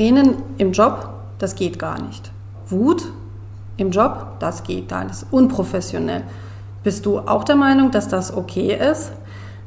Tränen 0.00 0.36
im 0.56 0.72
Job, 0.72 1.10
das 1.38 1.54
geht 1.54 1.78
gar 1.78 2.00
nicht. 2.00 2.32
Wut 2.68 3.12
im 3.76 3.90
Job, 3.90 4.28
das 4.38 4.62
geht 4.62 4.90
nicht. 4.90 5.10
Das 5.10 5.24
ist 5.24 5.26
unprofessionell. 5.30 6.22
Bist 6.82 7.04
du 7.04 7.18
auch 7.18 7.44
der 7.44 7.56
Meinung, 7.56 7.90
dass 7.90 8.08
das 8.08 8.34
okay 8.34 8.74
ist? 8.74 9.12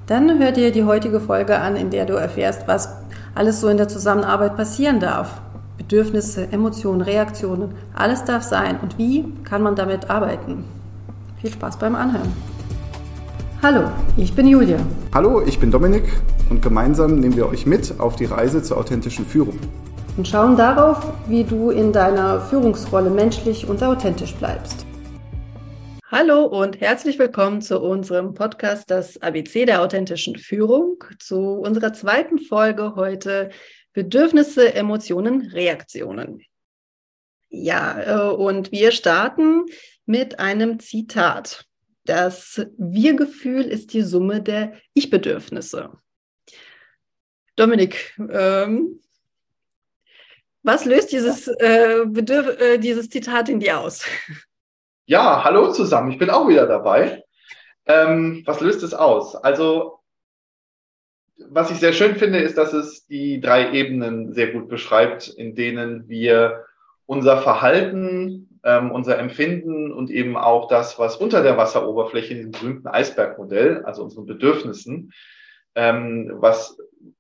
Dann 0.07 0.39
hör 0.39 0.51
dir 0.51 0.71
die 0.71 0.85
heutige 0.85 1.19
Folge 1.19 1.59
an, 1.59 1.75
in 1.75 1.91
der 1.91 2.07
du 2.07 2.13
erfährst, 2.13 2.67
was 2.67 2.89
alles 3.35 3.61
so 3.61 3.67
in 3.67 3.77
der 3.77 3.87
Zusammenarbeit 3.87 4.57
passieren 4.57 4.99
darf. 4.99 5.39
Bedürfnisse, 5.77 6.51
Emotionen, 6.51 7.01
Reaktionen, 7.01 7.75
alles 7.93 8.23
darf 8.23 8.41
sein. 8.41 8.79
Und 8.81 8.97
wie 8.97 9.31
kann 9.43 9.61
man 9.61 9.75
damit 9.75 10.09
arbeiten? 10.09 10.63
Viel 11.41 11.51
Spaß 11.51 11.77
beim 11.77 11.93
Anhören. 11.93 12.33
Hallo, 13.61 13.83
ich 14.17 14.33
bin 14.33 14.47
Julia. 14.47 14.79
Hallo, 15.13 15.43
ich 15.45 15.59
bin 15.59 15.69
Dominik 15.69 16.11
und 16.49 16.63
gemeinsam 16.63 17.19
nehmen 17.19 17.35
wir 17.35 17.47
euch 17.47 17.67
mit 17.67 17.99
auf 17.99 18.15
die 18.15 18.25
Reise 18.25 18.63
zur 18.63 18.79
authentischen 18.79 19.27
Führung. 19.27 19.59
Und 20.15 20.27
schauen 20.27 20.55
darauf, 20.55 21.11
wie 21.27 21.43
du 21.43 21.71
in 21.71 21.91
deiner 21.91 22.39
Führungsrolle 22.39 23.09
menschlich 23.09 23.67
und 23.67 23.81
authentisch 23.81 24.35
bleibst. 24.35 24.85
Hallo 26.05 26.45
und 26.45 26.79
herzlich 26.79 27.17
willkommen 27.17 27.63
zu 27.63 27.79
unserem 27.79 28.35
Podcast 28.35 28.91
Das 28.91 29.19
ABC 29.19 29.65
der 29.65 29.81
authentischen 29.81 30.37
Führung, 30.37 31.03
zu 31.17 31.53
unserer 31.53 31.93
zweiten 31.93 32.37
Folge 32.37 32.93
heute 32.95 33.49
Bedürfnisse, 33.93 34.75
Emotionen, 34.75 35.47
Reaktionen. 35.47 36.43
Ja, 37.49 38.29
äh, 38.29 38.35
und 38.35 38.71
wir 38.71 38.91
starten 38.91 39.65
mit 40.05 40.37
einem 40.37 40.79
Zitat. 40.79 41.65
Das 42.05 42.63
Wir-Gefühl 42.77 43.63
ist 43.63 43.93
die 43.93 44.03
Summe 44.03 44.43
der 44.43 44.73
Ich-Bedürfnisse. 44.93 45.89
Dominik, 47.55 48.15
ähm, 48.29 48.99
was 50.63 50.85
löst 50.85 51.11
dieses, 51.11 51.47
äh, 51.47 52.01
äh, 52.01 52.77
dieses 52.79 53.09
Zitat 53.09 53.49
in 53.49 53.59
dir 53.59 53.79
aus? 53.79 54.05
Ja, 55.05 55.43
hallo 55.43 55.71
zusammen, 55.71 56.11
ich 56.11 56.17
bin 56.17 56.29
auch 56.29 56.47
wieder 56.47 56.65
dabei. 56.65 57.23
Ähm, 57.85 58.41
was 58.45 58.61
löst 58.61 58.83
es 58.83 58.93
aus? 58.93 59.35
Also, 59.35 59.99
was 61.49 61.71
ich 61.71 61.77
sehr 61.77 61.91
schön 61.91 62.15
finde, 62.15 62.39
ist, 62.39 62.57
dass 62.57 62.71
es 62.71 63.05
die 63.07 63.41
drei 63.41 63.73
Ebenen 63.73 64.33
sehr 64.33 64.53
gut 64.53 64.69
beschreibt, 64.69 65.27
in 65.27 65.55
denen 65.55 66.07
wir 66.07 66.63
unser 67.05 67.41
Verhalten 67.41 68.53
ähm, 68.63 68.91
unser 68.91 69.19
Empfinden 69.19 69.91
und 69.91 70.09
eben 70.09 70.37
auch 70.37 70.67
das, 70.67 70.97
was 70.97 71.17
unter 71.17 71.43
der 71.43 71.57
Wasseroberfläche 71.57 72.35
diesem 72.35 72.51
berühmten 72.51 72.87
Eisbergmodell, 72.87 73.83
also 73.83 74.03
unseren 74.03 74.25
Bedürfnissen, 74.25 75.11
ähm, 75.75 76.31
was, 76.35 76.77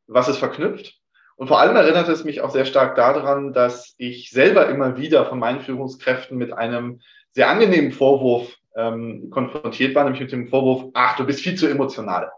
was 0.07 0.29
es 0.29 0.37
verknüpft. 0.37 1.01
Und 1.35 1.47
vor 1.47 1.59
allem 1.59 1.75
erinnert 1.75 2.07
es 2.09 2.23
mich 2.23 2.41
auch 2.41 2.51
sehr 2.51 2.65
stark 2.65 2.95
daran, 2.95 3.53
dass 3.53 3.95
ich 3.97 4.29
selber 4.29 4.67
immer 4.69 4.97
wieder 4.97 5.25
von 5.25 5.39
meinen 5.39 5.61
Führungskräften 5.61 6.37
mit 6.37 6.53
einem 6.53 7.01
sehr 7.31 7.49
angenehmen 7.49 7.91
Vorwurf 7.91 8.55
ähm, 8.75 9.29
konfrontiert 9.29 9.95
war, 9.95 10.03
nämlich 10.03 10.21
mit 10.21 10.31
dem 10.31 10.47
Vorwurf, 10.47 10.91
ach, 10.93 11.15
du 11.15 11.25
bist 11.25 11.41
viel 11.41 11.55
zu 11.55 11.67
emotional. 11.67 12.31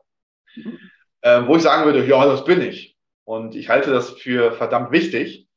Mhm. 0.55 0.79
Ähm, 1.21 1.47
wo 1.47 1.55
ich 1.55 1.63
sagen 1.63 1.85
würde, 1.85 2.05
ja, 2.05 2.25
das 2.25 2.45
bin 2.45 2.61
ich. 2.61 2.95
Und 3.25 3.55
ich 3.55 3.69
halte 3.69 3.91
das 3.91 4.11
für 4.11 4.51
verdammt 4.51 4.91
wichtig, 4.91 5.47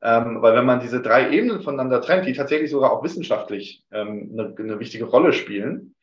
ähm, 0.00 0.40
weil 0.40 0.54
wenn 0.54 0.66
man 0.66 0.80
diese 0.80 1.02
drei 1.02 1.30
Ebenen 1.30 1.62
voneinander 1.62 2.00
trennt, 2.00 2.26
die 2.26 2.32
tatsächlich 2.32 2.70
sogar 2.70 2.92
auch 2.92 3.02
wissenschaftlich 3.02 3.84
ähm, 3.90 4.30
eine, 4.32 4.54
eine 4.56 4.78
wichtige 4.78 5.04
Rolle 5.04 5.32
spielen, 5.32 5.96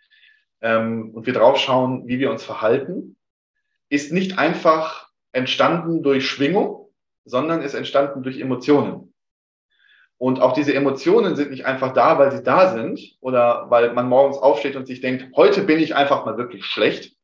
ähm, 0.61 1.11
und 1.13 1.25
wir 1.25 1.33
drauf 1.33 1.57
schauen, 1.57 2.07
wie 2.07 2.19
wir 2.19 2.31
uns 2.31 2.43
verhalten, 2.43 3.15
ist 3.89 4.11
nicht 4.11 4.39
einfach 4.39 5.09
entstanden 5.35 6.01
durch 6.01 6.27
Schwingung, 6.27 6.89
sondern 7.25 7.61
ist 7.61 7.73
entstanden 7.73 8.23
durch 8.23 8.39
Emotionen. 8.39 9.13
Und 10.17 10.39
auch 10.39 10.53
diese 10.53 10.73
Emotionen 10.73 11.35
sind 11.35 11.51
nicht 11.51 11.65
einfach 11.65 11.93
da, 11.93 12.17
weil 12.17 12.31
sie 12.31 12.41
da 12.41 12.73
sind 12.73 13.17
oder 13.19 13.69
weil 13.69 13.93
man 13.93 14.07
morgens 14.07 14.37
aufsteht 14.37 14.77
und 14.77 14.87
sich 14.87 15.01
denkt, 15.01 15.35
heute 15.35 15.63
bin 15.63 15.79
ich 15.79 15.93
einfach 15.93 16.25
mal 16.25 16.37
wirklich 16.37 16.65
schlecht, 16.65 17.17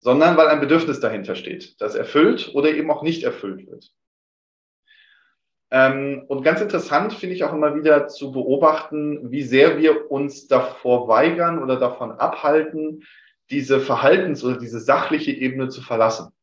sondern 0.00 0.36
weil 0.36 0.48
ein 0.48 0.60
Bedürfnis 0.60 1.00
dahinter 1.00 1.34
steht, 1.34 1.80
das 1.80 1.94
erfüllt 1.94 2.50
oder 2.54 2.68
eben 2.74 2.90
auch 2.90 3.02
nicht 3.02 3.22
erfüllt 3.22 3.66
wird. 3.66 3.90
Ähm, 5.70 6.24
und 6.28 6.42
ganz 6.42 6.60
interessant 6.60 7.14
finde 7.14 7.34
ich 7.34 7.44
auch 7.44 7.54
immer 7.54 7.74
wieder 7.74 8.06
zu 8.06 8.32
beobachten, 8.32 9.30
wie 9.30 9.42
sehr 9.42 9.78
wir 9.78 10.10
uns 10.10 10.46
davor 10.46 11.08
weigern 11.08 11.62
oder 11.62 11.76
davon 11.76 12.12
abhalten, 12.12 13.02
diese 13.48 13.80
Verhaltens- 13.80 14.44
oder 14.44 14.58
diese 14.58 14.78
sachliche 14.78 15.32
Ebene 15.32 15.70
zu 15.70 15.80
verlassen. 15.80 16.33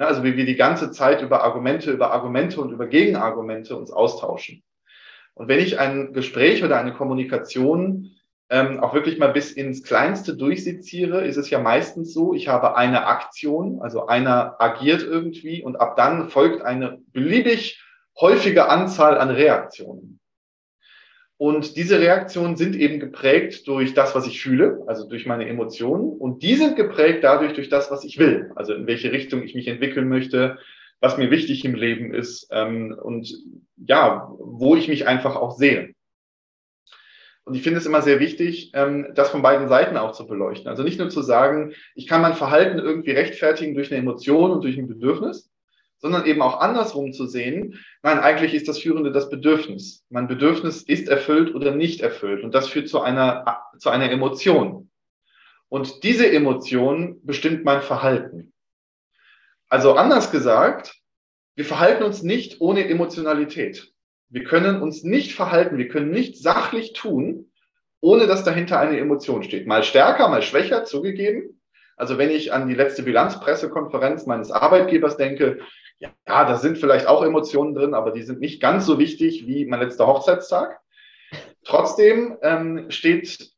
Also 0.00 0.24
wie 0.24 0.36
wir 0.36 0.46
die 0.46 0.56
ganze 0.56 0.90
Zeit 0.90 1.22
über 1.22 1.42
Argumente, 1.42 1.90
über 1.90 2.12
Argumente 2.12 2.60
und 2.60 2.72
über 2.72 2.86
Gegenargumente 2.86 3.76
uns 3.76 3.90
austauschen. 3.90 4.62
Und 5.34 5.48
wenn 5.48 5.60
ich 5.60 5.78
ein 5.78 6.12
Gespräch 6.12 6.64
oder 6.64 6.78
eine 6.78 6.92
Kommunikation 6.92 8.10
ähm, 8.50 8.80
auch 8.80 8.94
wirklich 8.94 9.18
mal 9.18 9.32
bis 9.32 9.52
ins 9.52 9.82
Kleinste 9.82 10.36
durchseziere, 10.36 11.24
ist 11.24 11.36
es 11.36 11.50
ja 11.50 11.60
meistens 11.60 12.12
so, 12.12 12.34
ich 12.34 12.48
habe 12.48 12.76
eine 12.76 13.06
Aktion, 13.06 13.80
also 13.80 14.06
einer 14.06 14.56
agiert 14.60 15.02
irgendwie 15.02 15.62
und 15.62 15.76
ab 15.76 15.96
dann 15.96 16.28
folgt 16.30 16.62
eine 16.62 16.98
beliebig 17.12 17.82
häufige 18.20 18.68
Anzahl 18.68 19.18
an 19.18 19.30
Reaktionen. 19.30 20.19
Und 21.40 21.76
diese 21.76 21.98
Reaktionen 21.98 22.56
sind 22.56 22.76
eben 22.76 23.00
geprägt 23.00 23.66
durch 23.66 23.94
das, 23.94 24.14
was 24.14 24.26
ich 24.26 24.42
fühle, 24.42 24.82
also 24.86 25.08
durch 25.08 25.24
meine 25.24 25.48
Emotionen. 25.48 26.10
Und 26.10 26.42
die 26.42 26.54
sind 26.54 26.76
geprägt 26.76 27.24
dadurch 27.24 27.54
durch 27.54 27.70
das, 27.70 27.90
was 27.90 28.04
ich 28.04 28.18
will, 28.18 28.52
also 28.56 28.74
in 28.74 28.86
welche 28.86 29.10
Richtung 29.10 29.42
ich 29.42 29.54
mich 29.54 29.66
entwickeln 29.66 30.10
möchte, 30.10 30.58
was 31.00 31.16
mir 31.16 31.30
wichtig 31.30 31.64
im 31.64 31.74
Leben 31.74 32.12
ist 32.12 32.48
ähm, 32.52 32.94
und 33.02 33.32
ja, 33.78 34.30
wo 34.38 34.76
ich 34.76 34.88
mich 34.88 35.08
einfach 35.08 35.34
auch 35.34 35.56
sehe. 35.56 35.94
Und 37.44 37.54
ich 37.54 37.62
finde 37.62 37.78
es 37.78 37.86
immer 37.86 38.02
sehr 38.02 38.20
wichtig, 38.20 38.72
ähm, 38.74 39.06
das 39.14 39.30
von 39.30 39.40
beiden 39.40 39.70
Seiten 39.70 39.96
auch 39.96 40.12
zu 40.12 40.26
beleuchten. 40.26 40.68
Also 40.68 40.82
nicht 40.82 40.98
nur 40.98 41.08
zu 41.08 41.22
sagen, 41.22 41.72
ich 41.94 42.06
kann 42.06 42.20
mein 42.20 42.34
Verhalten 42.34 42.78
irgendwie 42.78 43.12
rechtfertigen 43.12 43.72
durch 43.72 43.90
eine 43.90 44.00
Emotion 44.00 44.50
und 44.50 44.62
durch 44.62 44.76
ein 44.76 44.88
Bedürfnis, 44.88 45.49
sondern 46.00 46.26
eben 46.26 46.42
auch 46.42 46.60
andersrum 46.60 47.12
zu 47.12 47.26
sehen, 47.26 47.78
nein, 48.02 48.18
eigentlich 48.18 48.54
ist 48.54 48.68
das 48.68 48.78
Führende 48.78 49.12
das 49.12 49.28
Bedürfnis. 49.28 50.04
Mein 50.08 50.28
Bedürfnis 50.28 50.82
ist 50.82 51.08
erfüllt 51.08 51.54
oder 51.54 51.72
nicht 51.72 52.00
erfüllt. 52.00 52.42
Und 52.42 52.54
das 52.54 52.68
führt 52.68 52.88
zu 52.88 53.00
einer, 53.00 53.62
zu 53.78 53.90
einer 53.90 54.10
Emotion. 54.10 54.90
Und 55.68 56.02
diese 56.02 56.30
Emotion 56.30 57.20
bestimmt 57.22 57.64
mein 57.64 57.82
Verhalten. 57.82 58.52
Also 59.68 59.94
anders 59.94 60.32
gesagt, 60.32 60.96
wir 61.54 61.64
verhalten 61.64 62.02
uns 62.02 62.22
nicht 62.22 62.60
ohne 62.60 62.88
Emotionalität. 62.88 63.92
Wir 64.30 64.44
können 64.44 64.80
uns 64.80 65.04
nicht 65.04 65.34
verhalten, 65.34 65.78
wir 65.78 65.88
können 65.88 66.10
nicht 66.10 66.38
sachlich 66.38 66.94
tun, 66.94 67.52
ohne 68.00 68.26
dass 68.26 68.42
dahinter 68.42 68.80
eine 68.80 68.98
Emotion 68.98 69.42
steht. 69.42 69.66
Mal 69.66 69.84
stärker, 69.84 70.28
mal 70.28 70.42
schwächer, 70.42 70.84
zugegeben. 70.84 71.60
Also 71.96 72.16
wenn 72.16 72.30
ich 72.30 72.52
an 72.52 72.66
die 72.66 72.74
letzte 72.74 73.02
Bilanzpressekonferenz 73.02 74.24
meines 74.26 74.50
Arbeitgebers 74.50 75.18
denke, 75.18 75.58
ja, 76.00 76.10
da 76.26 76.56
sind 76.56 76.78
vielleicht 76.78 77.06
auch 77.06 77.22
Emotionen 77.22 77.74
drin, 77.74 77.94
aber 77.94 78.10
die 78.10 78.22
sind 78.22 78.40
nicht 78.40 78.60
ganz 78.60 78.86
so 78.86 78.98
wichtig 78.98 79.46
wie 79.46 79.66
mein 79.66 79.80
letzter 79.80 80.06
Hochzeitstag. 80.06 80.80
Trotzdem 81.64 82.38
ähm, 82.42 82.90
steht, 82.90 83.52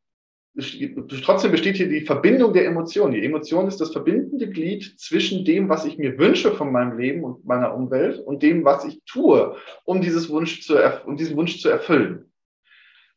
trotzdem 1.22 1.52
besteht 1.52 1.76
hier 1.76 1.88
die 1.88 2.00
Verbindung 2.00 2.52
der 2.52 2.66
Emotionen. 2.66 3.14
Die 3.14 3.24
Emotion 3.24 3.68
ist 3.68 3.80
das 3.80 3.92
verbindende 3.92 4.50
Glied 4.50 4.98
zwischen 4.98 5.44
dem, 5.44 5.68
was 5.68 5.84
ich 5.84 5.98
mir 5.98 6.18
wünsche 6.18 6.52
von 6.52 6.72
meinem 6.72 6.98
Leben 6.98 7.22
und 7.22 7.44
meiner 7.44 7.74
Umwelt 7.74 8.18
und 8.18 8.42
dem, 8.42 8.64
was 8.64 8.84
ich 8.84 9.00
tue, 9.06 9.56
um 9.84 10.00
dieses 10.00 10.28
Wunsch 10.28 10.62
zu, 10.62 10.76
um 11.06 11.16
diesen 11.16 11.36
Wunsch 11.36 11.60
zu 11.60 11.68
erfüllen. 11.68 12.31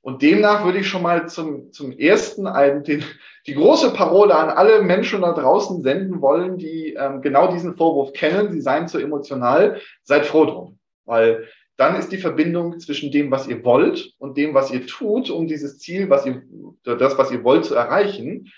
Und 0.06 0.22
demnach 0.22 0.64
würde 0.64 0.78
ich 0.78 0.88
schon 0.88 1.02
mal 1.02 1.28
zum, 1.28 1.72
zum 1.72 1.92
ersten 1.92 2.46
einen, 2.46 2.84
den, 2.84 3.04
die 3.48 3.56
große 3.56 3.92
Parole 3.92 4.36
an 4.36 4.52
alle 4.52 4.84
Menschen 4.84 5.24
da 5.24 5.34
draußen 5.34 5.82
senden 5.82 6.22
wollen, 6.22 6.60
die 6.60 6.94
ähm, 6.94 7.24
genau 7.24 7.52
diesen 7.52 7.76
Vorwurf 7.76 8.14
kennen, 8.14 8.52
sie 8.52 8.62
seien 8.62 8.88
zu 8.88 9.00
emotional, 9.00 9.82
seid 10.04 10.28
froh 10.28 10.46
drum. 10.46 10.80
Weil 11.06 11.48
dann 11.76 11.96
ist 11.96 12.12
die 12.12 12.20
Verbindung 12.20 12.80
zwischen 12.80 13.12
dem, 13.12 13.32
was 13.32 13.48
ihr 13.48 13.66
wollt 13.66 14.14
und 14.20 14.38
dem, 14.38 14.54
was 14.54 14.70
ihr 14.70 14.86
tut, 14.86 15.32
um 15.32 15.48
dieses 15.48 15.80
Ziel, 15.80 16.08
was 16.08 16.24
ihr, 16.28 16.44
das, 16.84 17.18
was 17.18 17.32
ihr 17.32 17.44
wollt, 17.44 17.66
zu 17.66 17.74
erreichen, 17.74 18.52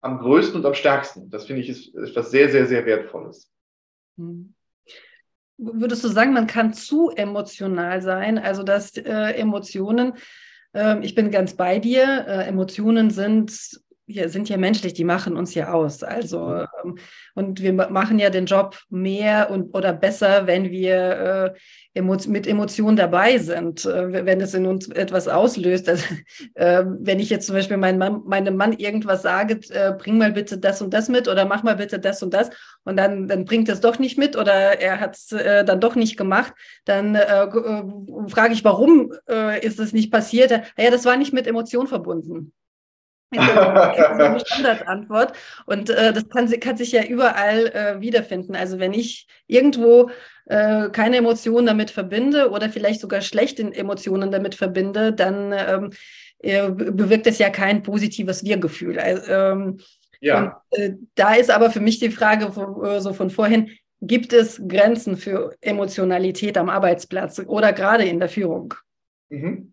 am 0.00 0.18
größten 0.18 0.58
und 0.58 0.66
am 0.66 0.74
stärksten. 0.74 1.30
Das 1.30 1.46
finde 1.46 1.62
ich 1.62 1.68
ist 1.68 1.94
etwas 1.94 2.32
sehr, 2.32 2.50
sehr, 2.50 2.66
sehr 2.66 2.84
Wertvolles. 2.86 3.48
Hm. 4.16 4.52
Würdest 5.58 6.02
du 6.02 6.08
sagen, 6.08 6.32
man 6.32 6.48
kann 6.48 6.74
zu 6.74 7.10
emotional 7.10 8.02
sein, 8.02 8.36
also 8.36 8.64
dass 8.64 8.96
äh, 8.96 9.32
Emotionen 9.34 10.14
ich 11.02 11.14
bin 11.14 11.30
ganz 11.30 11.54
bei 11.54 11.78
dir. 11.78 12.26
Äh, 12.26 12.48
Emotionen 12.48 13.10
sind 13.10 13.80
wir 14.08 14.30
sind 14.30 14.48
ja 14.48 14.56
menschlich, 14.56 14.94
die 14.94 15.04
machen 15.04 15.36
uns 15.36 15.54
ja 15.54 15.72
aus. 15.72 16.02
Also, 16.02 16.64
ähm, 16.82 16.98
und 17.34 17.60
wir 17.60 17.72
machen 17.74 18.18
ja 18.18 18.30
den 18.30 18.46
Job 18.46 18.78
mehr 18.88 19.50
und 19.50 19.74
oder 19.76 19.92
besser, 19.92 20.46
wenn 20.46 20.70
wir 20.70 21.54
äh, 21.94 22.00
mit 22.00 22.46
Emotionen 22.46 22.96
dabei 22.96 23.36
sind, 23.38 23.84
äh, 23.84 24.24
wenn 24.24 24.40
es 24.40 24.54
in 24.54 24.66
uns 24.66 24.88
etwas 24.88 25.28
auslöst. 25.28 25.88
Also, 25.90 26.04
äh, 26.54 26.84
wenn 26.86 27.20
ich 27.20 27.28
jetzt 27.28 27.46
zum 27.46 27.54
Beispiel 27.54 27.76
meinem 27.76 27.98
Mann, 27.98 28.22
meinem 28.24 28.56
Mann 28.56 28.72
irgendwas 28.72 29.22
sage, 29.22 29.60
äh, 29.70 29.92
bring 29.92 30.16
mal 30.16 30.32
bitte 30.32 30.56
das 30.56 30.80
und 30.80 30.94
das 30.94 31.10
mit 31.10 31.28
oder 31.28 31.44
mach 31.44 31.62
mal 31.62 31.76
bitte 31.76 31.98
das 31.98 32.22
und 32.22 32.32
das 32.32 32.48
und 32.84 32.96
dann, 32.96 33.28
dann 33.28 33.44
bringt 33.44 33.68
es 33.68 33.80
doch 33.80 33.98
nicht 33.98 34.16
mit 34.16 34.36
oder 34.36 34.80
er 34.80 35.00
hat 35.00 35.16
es 35.16 35.32
äh, 35.32 35.64
dann 35.66 35.80
doch 35.80 35.96
nicht 35.96 36.16
gemacht, 36.16 36.54
dann 36.86 37.14
äh, 37.14 37.46
frage 38.28 38.54
ich, 38.54 38.64
warum 38.64 39.12
ist 39.60 39.78
es 39.78 39.92
nicht 39.92 40.10
passiert? 40.10 40.50
Ja, 40.50 40.90
das 40.90 41.04
war 41.04 41.16
nicht 41.16 41.32
mit 41.32 41.46
Emotionen 41.46 41.88
verbunden. 41.88 42.52
Das 43.30 43.46
ist 43.46 43.56
eine 44.20 44.40
Standardantwort. 44.40 45.32
Und 45.66 45.90
äh, 45.90 46.12
das 46.12 46.28
kann, 46.28 46.48
kann, 46.60 46.76
sich 46.76 46.92
ja 46.92 47.04
überall 47.04 47.66
äh, 47.68 48.00
wiederfinden. 48.00 48.56
Also 48.56 48.78
wenn 48.78 48.92
ich 48.92 49.26
irgendwo 49.46 50.10
äh, 50.46 50.88
keine 50.90 51.18
Emotionen 51.18 51.66
damit 51.66 51.90
verbinde 51.90 52.50
oder 52.50 52.70
vielleicht 52.70 53.00
sogar 53.00 53.20
schlechte 53.20 53.62
Emotionen 53.62 54.30
damit 54.30 54.54
verbinde, 54.54 55.12
dann 55.12 55.52
ähm, 55.52 55.90
äh, 56.38 56.70
bewirkt 56.70 57.26
es 57.26 57.38
ja 57.38 57.50
kein 57.50 57.82
positives 57.82 58.44
Wir-Gefühl. 58.44 58.98
Also, 58.98 59.30
ähm, 59.30 59.80
ja. 60.20 60.62
Und, 60.70 60.78
äh, 60.78 60.94
da 61.14 61.34
ist 61.34 61.50
aber 61.50 61.70
für 61.70 61.80
mich 61.80 61.98
die 61.98 62.10
Frage 62.10 62.52
von, 62.52 62.84
äh, 62.84 63.00
so 63.00 63.12
von 63.12 63.30
vorhin, 63.30 63.70
gibt 64.00 64.32
es 64.32 64.60
Grenzen 64.66 65.16
für 65.16 65.56
Emotionalität 65.60 66.56
am 66.56 66.68
Arbeitsplatz 66.68 67.40
oder 67.46 67.72
gerade 67.72 68.04
in 68.04 68.20
der 68.20 68.28
Führung? 68.28 68.74
Mhm. 69.28 69.72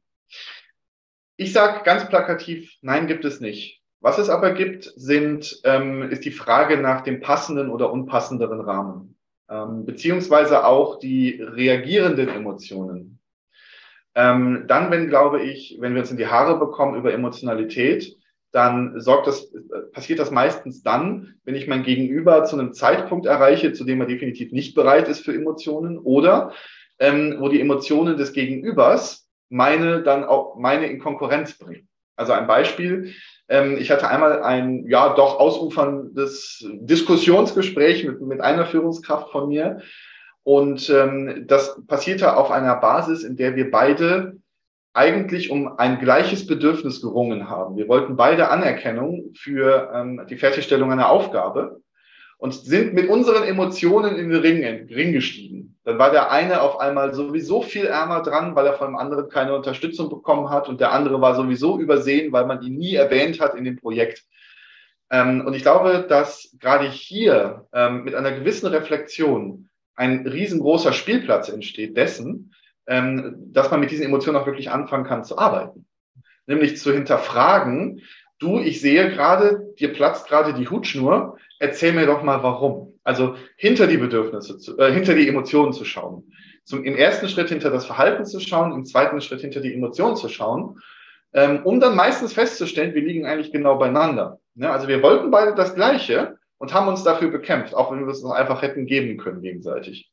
Ich 1.37 1.51
sage 1.51 1.83
ganz 1.83 2.07
plakativ, 2.07 2.73
nein, 2.81 3.07
gibt 3.07 3.25
es 3.25 3.41
nicht. 3.41 3.81
Was 3.99 4.17
es 4.19 4.29
aber 4.29 4.51
gibt, 4.51 4.91
sind, 4.95 5.59
ähm, 5.63 6.03
ist 6.03 6.23
die 6.23 6.31
Frage 6.31 6.77
nach 6.77 7.01
dem 7.01 7.19
passenden 7.19 7.69
oder 7.69 7.91
unpassenderen 7.91 8.61
Rahmen, 8.61 9.17
ähm, 9.49 9.85
beziehungsweise 9.85 10.65
auch 10.65 10.99
die 10.99 11.41
reagierenden 11.41 12.29
Emotionen. 12.29 13.19
Ähm, 14.13 14.63
dann, 14.67 14.91
wenn, 14.91 15.09
glaube 15.09 15.41
ich, 15.41 15.77
wenn 15.79 15.93
wir 15.93 16.01
uns 16.01 16.11
in 16.11 16.17
die 16.17 16.27
Haare 16.27 16.57
bekommen 16.57 16.95
über 16.95 17.11
Emotionalität, 17.11 18.15
dann 18.53 19.01
sorgt 19.01 19.27
das, 19.27 19.51
passiert 19.91 20.19
das 20.19 20.31
meistens 20.31 20.81
dann, 20.81 21.35
wenn 21.43 21.55
ich 21.55 21.67
mein 21.67 21.83
Gegenüber 21.83 22.45
zu 22.45 22.57
einem 22.57 22.71
Zeitpunkt 22.71 23.25
erreiche, 23.25 23.73
zu 23.73 23.83
dem 23.83 23.99
er 23.99 24.07
definitiv 24.07 24.53
nicht 24.53 24.73
bereit 24.73 25.09
ist 25.09 25.25
für 25.25 25.33
Emotionen 25.33 25.97
oder 25.97 26.53
ähm, 26.97 27.35
wo 27.39 27.49
die 27.49 27.59
Emotionen 27.59 28.15
des 28.15 28.31
Gegenübers 28.31 29.24
meine 29.49 30.01
dann 30.03 30.23
auch 30.23 30.55
meine 30.55 30.87
in 30.87 30.99
Konkurrenz 30.99 31.57
bringen. 31.57 31.87
Also 32.15 32.33
ein 32.33 32.47
Beispiel. 32.47 33.13
Ähm, 33.49 33.77
ich 33.77 33.91
hatte 33.91 34.07
einmal 34.07 34.41
ein 34.43 34.85
ja 34.87 35.13
doch 35.13 35.39
ausuferndes 35.39 36.65
Diskussionsgespräch 36.81 38.05
mit, 38.05 38.21
mit 38.21 38.41
einer 38.41 38.65
Führungskraft 38.65 39.31
von 39.31 39.49
mir. 39.49 39.81
Und 40.43 40.89
ähm, 40.89 41.45
das 41.47 41.81
passierte 41.87 42.37
auf 42.37 42.51
einer 42.51 42.75
Basis, 42.75 43.23
in 43.23 43.35
der 43.35 43.55
wir 43.55 43.71
beide 43.71 44.37
eigentlich 44.93 45.49
um 45.51 45.77
ein 45.77 45.99
gleiches 45.99 46.47
Bedürfnis 46.47 47.01
gerungen 47.01 47.49
haben. 47.49 47.75
Wir 47.75 47.89
wollten 47.89 48.15
beide 48.15 48.49
Anerkennung 48.49 49.33
für 49.35 49.91
ähm, 49.93 50.21
die 50.29 50.37
Fertigstellung 50.37 50.91
einer 50.91 51.09
Aufgabe 51.09 51.81
und 52.37 52.53
sind 52.53 52.93
mit 52.93 53.09
unseren 53.09 53.43
Emotionen 53.43 54.15
in 54.17 54.29
den 54.29 54.41
Ring, 54.41 54.87
Ring 54.87 55.13
gestiegen. 55.13 55.77
Dann 55.83 55.99
war 55.99 56.11
der 56.11 56.31
eine 56.31 56.61
auf 56.61 56.79
einmal 56.79 57.13
sowieso 57.13 57.61
viel 57.61 57.85
ärmer 57.85 58.23
dran, 58.23 58.55
weil 58.55 58.65
er 58.65 58.73
von 58.73 58.87
dem 58.87 58.95
anderen 58.95 59.29
keine 59.29 59.55
Unterstützung 59.55 60.09
bekommen 60.09 60.49
hat 60.49 60.67
und 60.67 60.81
der 60.81 60.91
andere 60.91 61.21
war 61.21 61.35
sowieso 61.35 61.79
übersehen, 61.79 62.31
weil 62.31 62.45
man 62.45 62.61
ihn 62.61 62.75
nie 62.75 62.95
erwähnt 62.95 63.39
hat 63.39 63.55
in 63.55 63.63
dem 63.63 63.77
Projekt. 63.77 64.23
Ähm, 65.11 65.45
und 65.45 65.53
ich 65.53 65.61
glaube, 65.61 66.05
dass 66.09 66.55
gerade 66.59 66.89
hier 66.89 67.67
ähm, 67.71 68.03
mit 68.03 68.15
einer 68.15 68.31
gewissen 68.31 68.67
Reflexion 68.67 69.69
ein 69.95 70.27
riesengroßer 70.27 70.91
Spielplatz 70.91 71.49
entsteht 71.49 71.95
dessen, 71.95 72.53
ähm, 72.87 73.35
dass 73.51 73.71
man 73.71 73.79
mit 73.79 73.91
diesen 73.91 74.05
Emotionen 74.05 74.37
auch 74.37 74.47
wirklich 74.47 74.71
anfangen 74.71 75.05
kann 75.05 75.23
zu 75.23 75.37
arbeiten. 75.37 75.85
Nämlich 76.47 76.77
zu 76.77 76.91
hinterfragen, 76.91 78.01
du, 78.39 78.59
ich 78.59 78.81
sehe 78.81 79.09
gerade, 79.09 79.73
dir 79.79 79.93
platzt 79.93 80.27
gerade 80.27 80.53
die 80.53 80.67
Hutschnur, 80.67 81.37
erzähl 81.59 81.93
mir 81.93 82.05
doch 82.05 82.23
mal 82.23 82.43
warum. 82.43 82.99
Also 83.03 83.35
hinter 83.57 83.87
die 83.87 83.97
Bedürfnisse, 83.97 84.57
zu, 84.57 84.77
äh, 84.77 84.91
hinter 84.91 85.13
die 85.13 85.27
Emotionen 85.27 85.73
zu 85.73 85.85
schauen. 85.85 86.31
Zum, 86.63 86.83
Im 86.83 86.95
ersten 86.95 87.29
Schritt 87.29 87.49
hinter 87.49 87.69
das 87.69 87.85
Verhalten 87.85 88.25
zu 88.25 88.39
schauen, 88.39 88.73
im 88.73 88.85
zweiten 88.85 89.21
Schritt 89.21 89.41
hinter 89.41 89.61
die 89.61 89.73
Emotionen 89.73 90.15
zu 90.15 90.29
schauen, 90.29 90.79
ähm, 91.33 91.61
um 91.63 91.79
dann 91.79 91.95
meistens 91.95 92.33
festzustellen, 92.33 92.95
wir 92.95 93.01
liegen 93.03 93.25
eigentlich 93.25 93.51
genau 93.51 93.77
beieinander. 93.77 94.39
Ja, 94.55 94.71
also 94.71 94.87
wir 94.87 95.03
wollten 95.03 95.31
beide 95.31 95.53
das 95.53 95.75
Gleiche 95.75 96.37
und 96.57 96.73
haben 96.73 96.87
uns 96.87 97.03
dafür 97.03 97.29
bekämpft, 97.29 97.75
auch 97.75 97.91
wenn 97.91 98.05
wir 98.05 98.11
es 98.11 98.23
noch 98.23 98.31
einfach 98.31 98.61
hätten 98.61 98.85
geben 98.85 99.17
können 99.17 99.41
gegenseitig. 99.41 100.11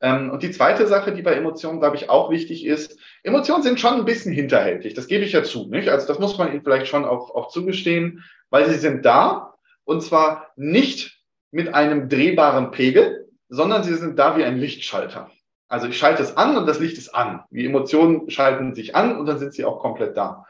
Ähm, 0.00 0.30
und 0.30 0.42
die 0.42 0.50
zweite 0.50 0.86
Sache, 0.86 1.12
die 1.12 1.22
bei 1.22 1.34
Emotionen, 1.34 1.78
glaube 1.78 1.96
ich, 1.96 2.08
auch 2.08 2.30
wichtig 2.30 2.64
ist, 2.64 2.98
Emotionen 3.22 3.62
sind 3.62 3.78
schon 3.78 3.94
ein 3.94 4.04
bisschen 4.06 4.32
hinterhältig. 4.32 4.94
Das 4.94 5.06
gebe 5.06 5.24
ich 5.24 5.32
ja 5.32 5.44
zu, 5.44 5.68
nicht? 5.68 5.88
Also 5.88 6.06
das 6.06 6.18
muss 6.18 6.38
man 6.38 6.50
ihnen 6.50 6.62
vielleicht 6.62 6.86
schon 6.86 7.04
auch, 7.04 7.34
auch 7.34 7.48
zugestehen, 7.48 8.24
weil 8.48 8.68
sie 8.68 8.78
sind 8.78 9.04
da 9.04 9.54
und 9.84 10.02
zwar 10.02 10.48
nicht 10.56 11.20
mit 11.50 11.74
einem 11.74 12.08
drehbaren 12.08 12.70
Pegel, 12.70 13.28
sondern 13.48 13.82
sie 13.82 13.94
sind 13.94 14.18
da 14.18 14.36
wie 14.36 14.44
ein 14.44 14.58
Lichtschalter. 14.58 15.30
Also 15.68 15.86
ich 15.88 15.98
schalte 15.98 16.22
es 16.22 16.36
an 16.36 16.56
und 16.56 16.66
das 16.66 16.80
Licht 16.80 16.98
ist 16.98 17.14
an. 17.14 17.44
Die 17.50 17.64
Emotionen 17.64 18.28
schalten 18.30 18.74
sich 18.74 18.96
an 18.96 19.16
und 19.18 19.26
dann 19.26 19.38
sind 19.38 19.52
sie 19.52 19.64
auch 19.64 19.80
komplett 19.80 20.16
da. 20.16 20.46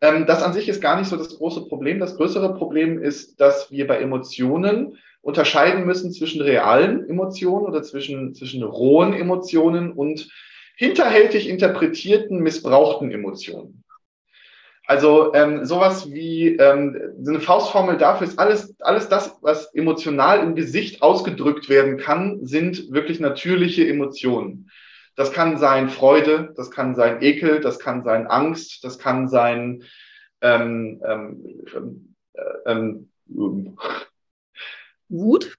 Ähm, 0.00 0.26
das 0.26 0.42
an 0.42 0.52
sich 0.52 0.68
ist 0.68 0.80
gar 0.80 0.98
nicht 0.98 1.08
so 1.08 1.16
das 1.16 1.36
große 1.36 1.66
Problem. 1.66 2.00
Das 2.00 2.16
größere 2.16 2.54
Problem 2.54 3.00
ist, 3.02 3.40
dass 3.40 3.70
wir 3.70 3.86
bei 3.86 4.00
Emotionen 4.00 4.98
unterscheiden 5.22 5.84
müssen 5.84 6.12
zwischen 6.12 6.40
realen 6.40 7.08
Emotionen 7.08 7.66
oder 7.66 7.82
zwischen, 7.82 8.34
zwischen 8.34 8.62
rohen 8.62 9.12
Emotionen 9.12 9.92
und 9.92 10.28
hinterhältig 10.76 11.48
interpretierten, 11.48 12.38
missbrauchten 12.40 13.12
Emotionen. 13.12 13.84
Also 14.90 15.32
ähm, 15.34 15.64
sowas 15.66 16.10
wie 16.10 16.56
ähm, 16.56 17.14
eine 17.24 17.38
Faustformel 17.38 17.96
dafür 17.96 18.26
ist 18.26 18.40
alles, 18.40 18.74
alles 18.80 19.08
das, 19.08 19.38
was 19.40 19.72
emotional 19.72 20.40
im 20.40 20.56
Gesicht 20.56 21.00
ausgedrückt 21.00 21.68
werden 21.68 21.96
kann, 21.96 22.44
sind 22.44 22.90
wirklich 22.90 23.20
natürliche 23.20 23.86
Emotionen. 23.86 24.68
Das 25.14 25.30
kann 25.30 25.58
sein 25.58 25.90
Freude, 25.90 26.52
das 26.56 26.72
kann 26.72 26.96
sein 26.96 27.22
Ekel, 27.22 27.60
das 27.60 27.78
kann 27.78 28.02
sein 28.02 28.26
Angst, 28.26 28.82
das 28.82 28.98
kann 28.98 29.28
sein 29.28 29.84
ähm, 30.40 31.00
ähm, 31.06 32.16
äh, 32.34 32.72
ähm, 32.72 33.10
Wut. 35.08 35.56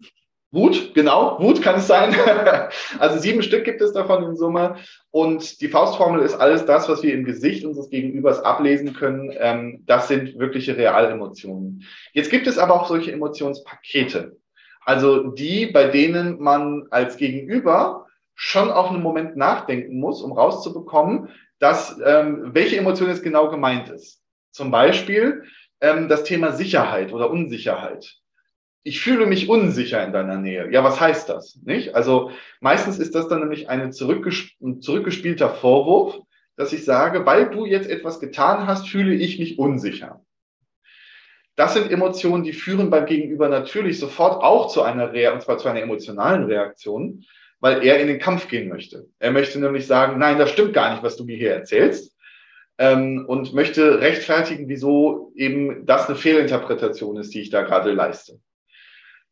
Wut, 0.53 0.93
genau, 0.93 1.39
Wut 1.39 1.61
kann 1.61 1.75
es 1.75 1.87
sein. 1.87 2.13
also 2.99 3.19
sieben 3.19 3.41
Stück 3.41 3.63
gibt 3.63 3.81
es 3.81 3.93
davon 3.93 4.23
in 4.23 4.35
Summe. 4.35 4.75
Und 5.09 5.61
die 5.61 5.69
Faustformel 5.69 6.21
ist 6.21 6.35
alles 6.35 6.65
das, 6.65 6.89
was 6.89 7.03
wir 7.03 7.13
im 7.13 7.23
Gesicht 7.23 7.65
unseres 7.65 7.89
Gegenübers 7.89 8.39
ablesen 8.43 8.93
können. 8.93 9.33
Ähm, 9.37 9.83
das 9.85 10.09
sind 10.09 10.37
wirkliche 10.37 10.75
Realemotionen. 10.75 11.85
Jetzt 12.11 12.29
gibt 12.29 12.47
es 12.47 12.57
aber 12.57 12.73
auch 12.73 12.87
solche 12.87 13.13
Emotionspakete. 13.13 14.37
Also 14.83 15.29
die, 15.29 15.67
bei 15.67 15.85
denen 15.87 16.41
man 16.41 16.87
als 16.89 17.15
Gegenüber 17.15 18.07
schon 18.35 18.71
auf 18.71 18.89
einen 18.89 19.03
Moment 19.03 19.37
nachdenken 19.37 19.99
muss, 19.99 20.21
um 20.21 20.33
rauszubekommen, 20.33 21.29
dass 21.59 21.97
ähm, 22.03 22.49
welche 22.53 22.77
Emotion 22.77 23.07
jetzt 23.07 23.23
genau 23.23 23.49
gemeint 23.49 23.87
ist. 23.89 24.21
Zum 24.51 24.69
Beispiel 24.69 25.43
ähm, 25.79 26.09
das 26.09 26.23
Thema 26.23 26.51
Sicherheit 26.51 27.13
oder 27.13 27.29
Unsicherheit 27.29 28.20
ich 28.83 29.01
fühle 29.01 29.25
mich 29.27 29.47
unsicher 29.47 30.03
in 30.03 30.11
deiner 30.11 30.37
Nähe. 30.37 30.71
Ja, 30.71 30.83
was 30.83 30.99
heißt 30.99 31.29
das? 31.29 31.59
Nicht? 31.63 31.95
Also 31.95 32.31
meistens 32.59 32.97
ist 32.99 33.13
das 33.13 33.27
dann 33.27 33.41
nämlich 33.41 33.69
ein 33.69 33.91
zurückgespielter 33.91 35.49
Vorwurf, 35.49 36.19
dass 36.55 36.73
ich 36.73 36.83
sage, 36.83 37.25
weil 37.25 37.49
du 37.49 37.65
jetzt 37.65 37.89
etwas 37.89 38.19
getan 38.19 38.67
hast, 38.67 38.87
fühle 38.87 39.13
ich 39.13 39.39
mich 39.39 39.59
unsicher. 39.59 40.21
Das 41.55 41.73
sind 41.73 41.91
Emotionen, 41.91 42.43
die 42.43 42.53
führen 42.53 42.89
beim 42.89 43.05
Gegenüber 43.05 43.49
natürlich 43.49 43.99
sofort 43.99 44.41
auch 44.43 44.69
zu 44.69 44.81
einer 44.81 45.13
Reaktion, 45.13 45.35
und 45.35 45.41
zwar 45.41 45.57
zu 45.59 45.67
einer 45.67 45.81
emotionalen 45.81 46.45
Reaktion, 46.45 47.23
weil 47.59 47.83
er 47.83 47.99
in 47.99 48.07
den 48.07 48.19
Kampf 48.19 48.47
gehen 48.47 48.69
möchte. 48.69 49.07
Er 49.19 49.31
möchte 49.31 49.59
nämlich 49.59 49.85
sagen, 49.85 50.17
nein, 50.17 50.39
das 50.39 50.49
stimmt 50.49 50.73
gar 50.73 50.91
nicht, 50.91 51.03
was 51.03 51.17
du 51.17 51.25
mir 51.25 51.37
hier 51.37 51.53
erzählst. 51.53 52.17
Ähm, 52.79 53.25
und 53.27 53.53
möchte 53.53 53.99
rechtfertigen, 53.99 54.67
wieso 54.67 55.33
eben 55.35 55.85
das 55.85 56.07
eine 56.07 56.15
Fehlinterpretation 56.15 57.17
ist, 57.17 57.33
die 57.33 57.41
ich 57.41 57.51
da 57.51 57.61
gerade 57.61 57.91
leiste. 57.91 58.39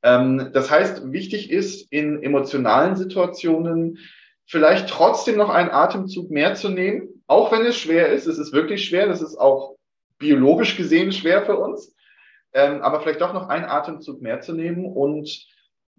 Ähm, 0.04 0.52
das 0.54 0.70
heißt, 0.70 1.12
wichtig 1.12 1.52
ist 1.52 1.92
in 1.92 2.24
emotionalen 2.24 2.96
Situationen 2.96 4.00
vielleicht 4.46 4.90
trotzdem 4.90 5.38
noch 5.38 5.50
einen 5.50 5.70
Atemzug 5.70 6.32
mehr 6.32 6.56
zu 6.56 6.70
nehmen, 6.70 7.24
auch 7.28 7.52
wenn 7.52 7.66
es 7.66 7.78
schwer 7.78 8.10
ist. 8.10 8.26
Es 8.26 8.40
ist 8.40 8.54
wirklich 8.54 8.86
schwer, 8.86 9.08
das 9.08 9.22
ist 9.22 9.38
auch 9.38 9.76
biologisch 10.18 10.76
gesehen 10.76 11.12
schwer 11.12 11.46
für 11.46 11.58
uns, 11.58 11.96
ähm, 12.54 12.82
aber 12.82 13.02
vielleicht 13.02 13.22
doch 13.22 13.34
noch 13.34 13.48
einen 13.50 13.66
Atemzug 13.66 14.22
mehr 14.22 14.42
zu 14.42 14.54
nehmen 14.54 14.86
und 14.86 15.48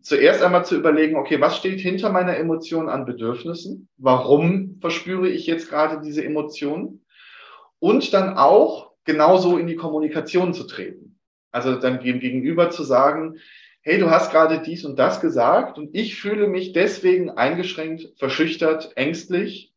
zuerst 0.03 0.43
einmal 0.43 0.65
zu 0.65 0.77
überlegen, 0.77 1.17
okay, 1.17 1.41
was 1.41 1.57
steht 1.57 1.81
hinter 1.81 2.11
meiner 2.11 2.37
Emotion 2.37 2.89
an 2.89 3.05
Bedürfnissen? 3.05 3.89
Warum 3.99 4.79
verspüre 4.81 5.29
ich 5.29 5.47
jetzt 5.47 5.69
gerade 5.69 6.01
diese 6.03 6.25
Emotionen? 6.25 7.05
Und 7.79 8.13
dann 8.13 8.37
auch 8.37 8.93
genauso 9.05 9.59
in 9.59 9.67
die 9.67 9.77
Kommunikation 9.77 10.55
zu 10.55 10.65
treten. 10.65 11.19
Also 11.53 11.77
dann 11.77 12.03
dem 12.03 12.21
Gegenüber 12.21 12.71
zu 12.71 12.83
sagen, 12.83 13.39
hey, 13.83 13.99
du 13.99 14.11
hast 14.11 14.31
gerade 14.31 14.61
dies 14.61 14.85
und 14.85 14.99
das 14.99 15.21
gesagt 15.21 15.79
und 15.79 15.95
ich 15.95 16.21
fühle 16.21 16.49
mich 16.49 16.73
deswegen 16.73 17.31
eingeschränkt, 17.31 18.19
verschüchtert, 18.19 18.97
ängstlich. 18.97 19.73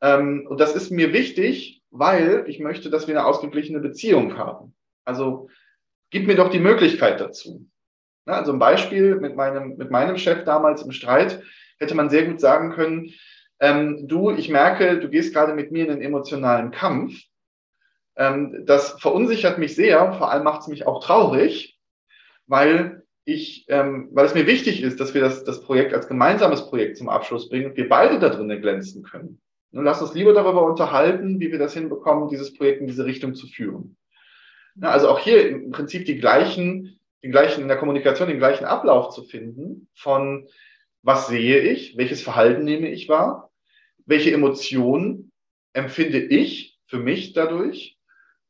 Ähm, 0.00 0.46
und 0.48 0.60
das 0.60 0.74
ist 0.74 0.90
mir 0.90 1.12
wichtig, 1.12 1.82
weil 1.90 2.44
ich 2.46 2.60
möchte, 2.60 2.90
dass 2.90 3.08
wir 3.08 3.18
eine 3.18 3.26
ausgeglichene 3.26 3.80
Beziehung 3.80 4.38
haben. 4.38 4.74
Also 5.04 5.48
gib 6.10 6.26
mir 6.26 6.36
doch 6.36 6.50
die 6.50 6.60
Möglichkeit 6.60 7.20
dazu. 7.20 7.66
Ja, 8.26 8.34
also 8.34 8.52
ein 8.52 8.58
Beispiel 8.58 9.16
mit 9.16 9.34
meinem, 9.34 9.76
mit 9.76 9.90
meinem 9.90 10.16
Chef 10.16 10.44
damals 10.44 10.82
im 10.82 10.92
Streit 10.92 11.42
hätte 11.78 11.94
man 11.94 12.10
sehr 12.10 12.26
gut 12.26 12.40
sagen 12.40 12.72
können, 12.72 13.12
ähm, 13.58 14.06
du, 14.08 14.30
ich 14.30 14.48
merke, 14.48 14.98
du 15.00 15.08
gehst 15.08 15.34
gerade 15.34 15.54
mit 15.54 15.70
mir 15.72 15.84
in 15.84 15.90
einen 15.90 16.02
emotionalen 16.02 16.70
Kampf. 16.70 17.20
Ähm, 18.16 18.64
das 18.66 19.00
verunsichert 19.00 19.58
mich 19.58 19.74
sehr, 19.74 20.14
vor 20.14 20.30
allem 20.30 20.44
macht 20.44 20.62
es 20.62 20.68
mich 20.68 20.86
auch 20.86 21.04
traurig, 21.04 21.78
weil 22.46 22.99
ich, 23.24 23.66
ähm, 23.68 24.08
weil 24.12 24.26
es 24.26 24.34
mir 24.34 24.46
wichtig 24.46 24.82
ist, 24.82 25.00
dass 25.00 25.14
wir 25.14 25.20
das, 25.20 25.44
das 25.44 25.62
Projekt 25.62 25.94
als 25.94 26.08
gemeinsames 26.08 26.66
Projekt 26.66 26.96
zum 26.96 27.08
Abschluss 27.08 27.48
bringen 27.48 27.70
und 27.70 27.76
wir 27.76 27.88
beide 27.88 28.18
da 28.18 28.28
drinnen 28.28 28.60
glänzen 28.60 29.02
können. 29.02 29.40
Nun 29.72 29.84
lass 29.84 30.02
uns 30.02 30.14
lieber 30.14 30.32
darüber 30.32 30.64
unterhalten, 30.64 31.38
wie 31.38 31.52
wir 31.52 31.58
das 31.58 31.74
hinbekommen, 31.74 32.28
dieses 32.28 32.54
Projekt 32.54 32.80
in 32.80 32.86
diese 32.86 33.04
Richtung 33.04 33.34
zu 33.34 33.46
führen. 33.46 33.96
Ja, 34.76 34.88
also 34.90 35.08
auch 35.08 35.18
hier 35.18 35.48
im 35.48 35.70
Prinzip 35.70 36.06
die 36.06 36.18
gleichen, 36.18 36.98
den 37.22 37.30
gleichen 37.30 37.62
in 37.62 37.68
der 37.68 37.76
Kommunikation 37.76 38.28
den 38.28 38.38
gleichen 38.38 38.64
Ablauf 38.64 39.10
zu 39.10 39.22
finden 39.22 39.88
von 39.94 40.48
was 41.02 41.28
sehe 41.28 41.60
ich, 41.60 41.96
welches 41.96 42.22
Verhalten 42.22 42.64
nehme 42.64 42.90
ich 42.90 43.08
wahr, 43.08 43.50
welche 44.06 44.32
Emotionen 44.32 45.32
empfinde 45.72 46.18
ich 46.18 46.78
für 46.86 46.98
mich 46.98 47.32
dadurch 47.32 47.96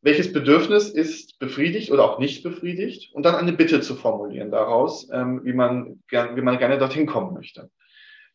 welches 0.03 0.33
Bedürfnis 0.33 0.89
ist 0.89 1.39
befriedigt 1.39 1.91
oder 1.91 2.05
auch 2.05 2.19
nicht 2.19 2.43
befriedigt 2.43 3.15
und 3.15 3.25
dann 3.25 3.35
eine 3.35 3.53
Bitte 3.53 3.81
zu 3.81 3.95
formulieren 3.95 4.51
daraus, 4.51 5.09
ähm, 5.13 5.45
wie, 5.45 5.53
man 5.53 6.03
gern, 6.09 6.37
wie 6.37 6.43
man 6.43 6.59
gerne 6.59 6.79
dorthin 6.79 7.07
kommen 7.07 7.35
möchte. 7.35 7.71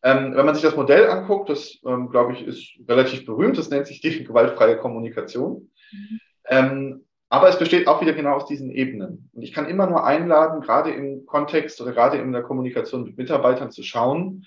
Ähm, 0.04 0.36
wenn 0.36 0.46
man 0.46 0.54
sich 0.54 0.64
das 0.64 0.76
Modell 0.76 1.10
anguckt, 1.10 1.50
das 1.50 1.80
ähm, 1.86 2.10
glaube 2.10 2.34
ich 2.34 2.46
ist 2.46 2.74
relativ 2.88 3.26
berühmt, 3.26 3.58
das 3.58 3.70
nennt 3.70 3.88
sich 3.88 4.02
die 4.02 4.24
gewaltfreie 4.26 4.78
Kommunikation. 4.78 5.72
Mhm. 5.92 6.20
Ähm, 6.48 7.06
aber 7.30 7.50
es 7.50 7.58
besteht 7.58 7.88
auch 7.88 8.02
wieder 8.02 8.14
genau 8.14 8.36
aus 8.36 8.46
diesen 8.46 8.70
Ebenen. 8.70 9.30
Und 9.34 9.42
ich 9.42 9.52
kann 9.52 9.68
immer 9.68 9.88
nur 9.88 10.06
einladen, 10.06 10.62
gerade 10.62 10.92
im 10.92 11.26
Kontext 11.26 11.82
oder 11.82 11.92
gerade 11.92 12.18
in 12.18 12.32
der 12.32 12.44
Kommunikation 12.44 13.04
mit 13.04 13.18
Mitarbeitern 13.18 13.72
zu 13.72 13.82
schauen, 13.82 14.46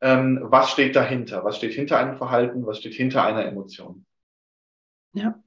ähm, 0.00 0.38
was 0.42 0.70
steht 0.70 0.94
dahinter? 0.94 1.44
Was 1.44 1.56
steht 1.56 1.72
hinter 1.72 1.98
einem 1.98 2.16
Verhalten? 2.16 2.64
Was 2.66 2.78
steht 2.78 2.94
hinter 2.94 3.24
einer 3.24 3.44
Emotion? 3.44 4.06
Ja, 5.12 5.42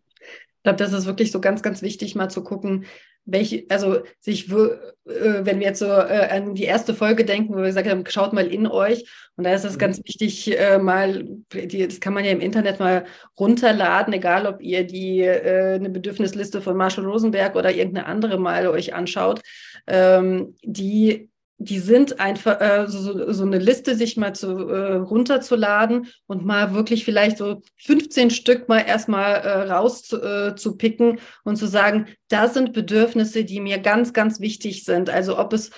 glaube, 0.68 0.84
das 0.84 0.92
ist 0.92 1.06
wirklich 1.06 1.32
so 1.32 1.40
ganz, 1.40 1.62
ganz 1.64 1.82
wichtig, 1.82 2.16
mal 2.16 2.30
zu 2.30 2.44
gucken, 2.44 2.86
welche, 3.24 3.66
also 3.70 4.02
sich, 4.20 4.52
äh, 4.52 4.56
wenn 5.06 5.60
wir 5.60 5.68
jetzt 5.68 5.80
so 5.80 5.86
äh, 5.86 6.28
an 6.30 6.56
die 6.56 6.64
erste 6.64 6.94
Folge 6.94 7.24
denken, 7.24 7.54
wo 7.54 7.58
wir 7.58 7.66
gesagt 7.68 7.90
haben, 7.90 8.04
schaut 8.08 8.34
mal 8.34 8.48
in 8.48 8.68
euch. 8.68 9.06
Und 9.38 9.46
da 9.46 9.54
ist 9.54 9.64
es 9.64 9.76
mhm. 9.76 9.80
ganz 9.80 10.02
wichtig, 10.04 10.60
äh, 10.60 10.78
mal, 10.78 11.26
die, 11.54 11.88
das 11.88 12.02
kann 12.02 12.14
man 12.14 12.26
ja 12.26 12.32
im 12.32 12.42
Internet 12.42 12.80
mal 12.80 13.06
runterladen, 13.40 14.14
egal 14.14 14.46
ob 14.46 14.62
ihr 14.62 14.86
die 14.86 15.28
eine 15.28 15.90
Bedürfnisliste 15.90 16.62
von 16.62 16.76
Marshall 16.76 17.06
Rosenberg 17.06 17.56
oder 17.56 17.72
irgendeine 17.74 18.08
andere 18.08 18.38
mal 18.38 18.68
euch 18.68 18.94
anschaut, 18.94 19.42
ähm, 19.88 20.56
die 20.64 21.30
die 21.60 21.80
sind 21.80 22.20
einfach 22.20 22.62
äh, 22.62 22.86
so, 22.88 23.32
so 23.34 23.44
eine 23.44 23.58
Liste 23.58 23.96
sich 23.96 24.16
mal 24.16 24.34
zu, 24.34 24.70
äh, 24.70 24.96
runterzuladen 24.96 26.08
und 26.28 26.46
mal 26.46 26.74
wirklich 26.74 27.04
vielleicht 27.04 27.40
so 27.40 27.62
15 27.78 28.30
Stück 28.30 28.70
mal 28.70 28.80
erstmal 28.80 29.36
äh, 29.36 29.72
rauszupicken 29.72 31.18
äh, 31.18 31.22
und 31.44 31.56
zu 31.56 31.68
sagen, 31.68 32.08
da 32.28 32.48
sind 32.48 32.74
Bedürfnisse, 32.74 33.44
die 33.44 33.60
mir 33.60 33.80
ganz, 33.80 34.14
ganz 34.14 34.40
wichtig 34.40 34.86
sind. 34.86 35.10
Also 35.10 35.40
ob 35.40 35.54
es 35.54 35.72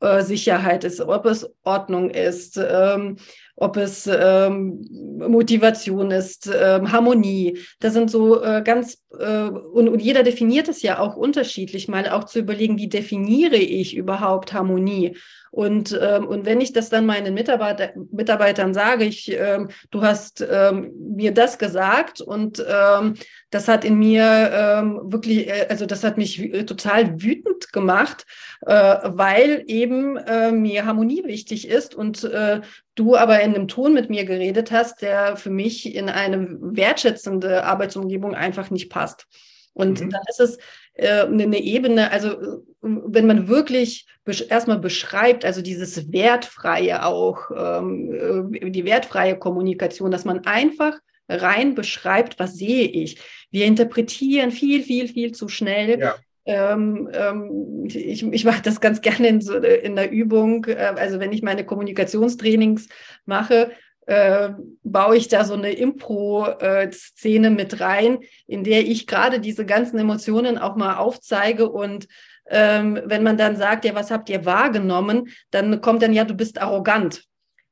äh, 0.00 0.22
Sicherheit 0.22 0.84
ist, 0.84 1.00
ob 1.00 1.26
es 1.26 1.46
Ordnung 1.62 2.08
ist, 2.08 2.56
ähm, 2.56 3.16
ob 3.60 3.76
es 3.76 4.06
ähm, 4.06 4.86
Motivation 5.18 6.12
ist, 6.12 6.48
ähm, 6.54 6.92
Harmonie. 6.92 7.58
Das 7.80 7.92
sind 7.92 8.10
so 8.10 8.42
äh, 8.42 8.62
ganz, 8.62 9.02
äh, 9.18 9.48
und, 9.48 9.88
und 9.88 10.00
jeder 10.00 10.22
definiert 10.22 10.68
es 10.68 10.82
ja 10.82 11.00
auch 11.00 11.16
unterschiedlich, 11.16 11.88
mal 11.88 12.08
auch 12.08 12.24
zu 12.24 12.38
überlegen, 12.38 12.78
wie 12.78 12.88
definiere 12.88 13.56
ich 13.56 13.96
überhaupt 13.96 14.52
Harmonie? 14.52 15.16
Und, 15.50 15.98
ähm, 16.00 16.26
und 16.26 16.44
wenn 16.44 16.60
ich 16.60 16.72
das 16.72 16.88
dann 16.88 17.06
meinen 17.06 17.34
Mitarbeiter, 17.34 17.90
Mitarbeitern 18.12 18.74
sage, 18.74 19.04
ich, 19.04 19.32
ähm, 19.32 19.70
du 19.90 20.02
hast 20.02 20.46
ähm, 20.48 20.92
mir 21.16 21.32
das 21.32 21.58
gesagt 21.58 22.20
und 22.20 22.64
ähm, 22.68 23.14
das 23.50 23.66
hat 23.66 23.84
in 23.84 23.98
mir 23.98 24.50
ähm, 24.52 25.00
wirklich, 25.04 25.48
äh, 25.48 25.66
also 25.68 25.86
das 25.86 26.04
hat 26.04 26.16
mich 26.16 26.52
total 26.66 27.20
wütend 27.20 27.57
gemacht, 27.72 28.26
äh, 28.66 28.98
weil 29.04 29.64
eben 29.66 30.16
äh, 30.16 30.50
mir 30.52 30.86
Harmonie 30.86 31.24
wichtig 31.24 31.68
ist 31.68 31.94
und 31.94 32.24
äh, 32.24 32.60
du 32.94 33.16
aber 33.16 33.40
in 33.40 33.54
einem 33.54 33.68
Ton 33.68 33.94
mit 33.94 34.10
mir 34.10 34.24
geredet 34.24 34.70
hast, 34.70 35.02
der 35.02 35.36
für 35.36 35.50
mich 35.50 35.94
in 35.94 36.08
eine 36.08 36.58
wertschätzende 36.60 37.64
Arbeitsumgebung 37.64 38.34
einfach 38.34 38.70
nicht 38.70 38.90
passt. 38.90 39.26
Und 39.74 40.00
mhm. 40.00 40.10
dann 40.10 40.22
ist 40.28 40.40
es 40.40 40.58
äh, 40.94 41.22
eine 41.22 41.58
Ebene, 41.58 42.10
also 42.10 42.64
wenn 42.80 43.26
man 43.26 43.48
wirklich 43.48 44.06
erstmal 44.48 44.78
beschreibt, 44.78 45.44
also 45.44 45.62
dieses 45.62 46.12
wertfreie 46.12 47.04
auch, 47.04 47.50
ähm, 47.56 48.52
äh, 48.52 48.70
die 48.70 48.84
wertfreie 48.84 49.38
Kommunikation, 49.38 50.10
dass 50.10 50.24
man 50.24 50.44
einfach 50.46 50.98
rein 51.28 51.74
beschreibt, 51.74 52.38
was 52.38 52.54
sehe 52.54 52.88
ich. 52.88 53.20
Wir 53.50 53.66
interpretieren 53.66 54.50
viel, 54.50 54.82
viel, 54.82 55.08
viel 55.08 55.32
zu 55.32 55.48
schnell. 55.48 56.00
Ja. 56.00 56.16
Ähm, 56.48 57.10
ähm, 57.12 57.84
ich, 57.84 58.22
ich 58.24 58.44
mache 58.46 58.62
das 58.62 58.80
ganz 58.80 59.02
gerne 59.02 59.28
in, 59.28 59.42
so, 59.42 59.54
in 59.54 59.96
der 59.96 60.10
Übung. 60.10 60.64
Äh, 60.64 60.94
also 60.96 61.20
wenn 61.20 61.30
ich 61.30 61.42
meine 61.42 61.66
Kommunikationstrainings 61.66 62.88
mache, 63.26 63.70
äh, 64.06 64.48
baue 64.82 65.18
ich 65.18 65.28
da 65.28 65.44
so 65.44 65.52
eine 65.52 65.72
Impro-Szene 65.72 67.50
mit 67.50 67.80
rein, 67.80 68.20
in 68.46 68.64
der 68.64 68.80
ich 68.80 69.06
gerade 69.06 69.40
diese 69.40 69.66
ganzen 69.66 69.98
Emotionen 69.98 70.56
auch 70.56 70.76
mal 70.76 70.96
aufzeige 70.96 71.68
und 71.68 72.08
ähm, 72.50 72.98
wenn 73.04 73.22
man 73.22 73.36
dann 73.36 73.56
sagt, 73.56 73.84
ja, 73.84 73.94
was 73.94 74.10
habt 74.10 74.30
ihr 74.30 74.46
wahrgenommen, 74.46 75.28
dann 75.50 75.82
kommt 75.82 76.00
dann 76.00 76.14
ja, 76.14 76.24
du 76.24 76.32
bist 76.32 76.62
arrogant. 76.62 77.24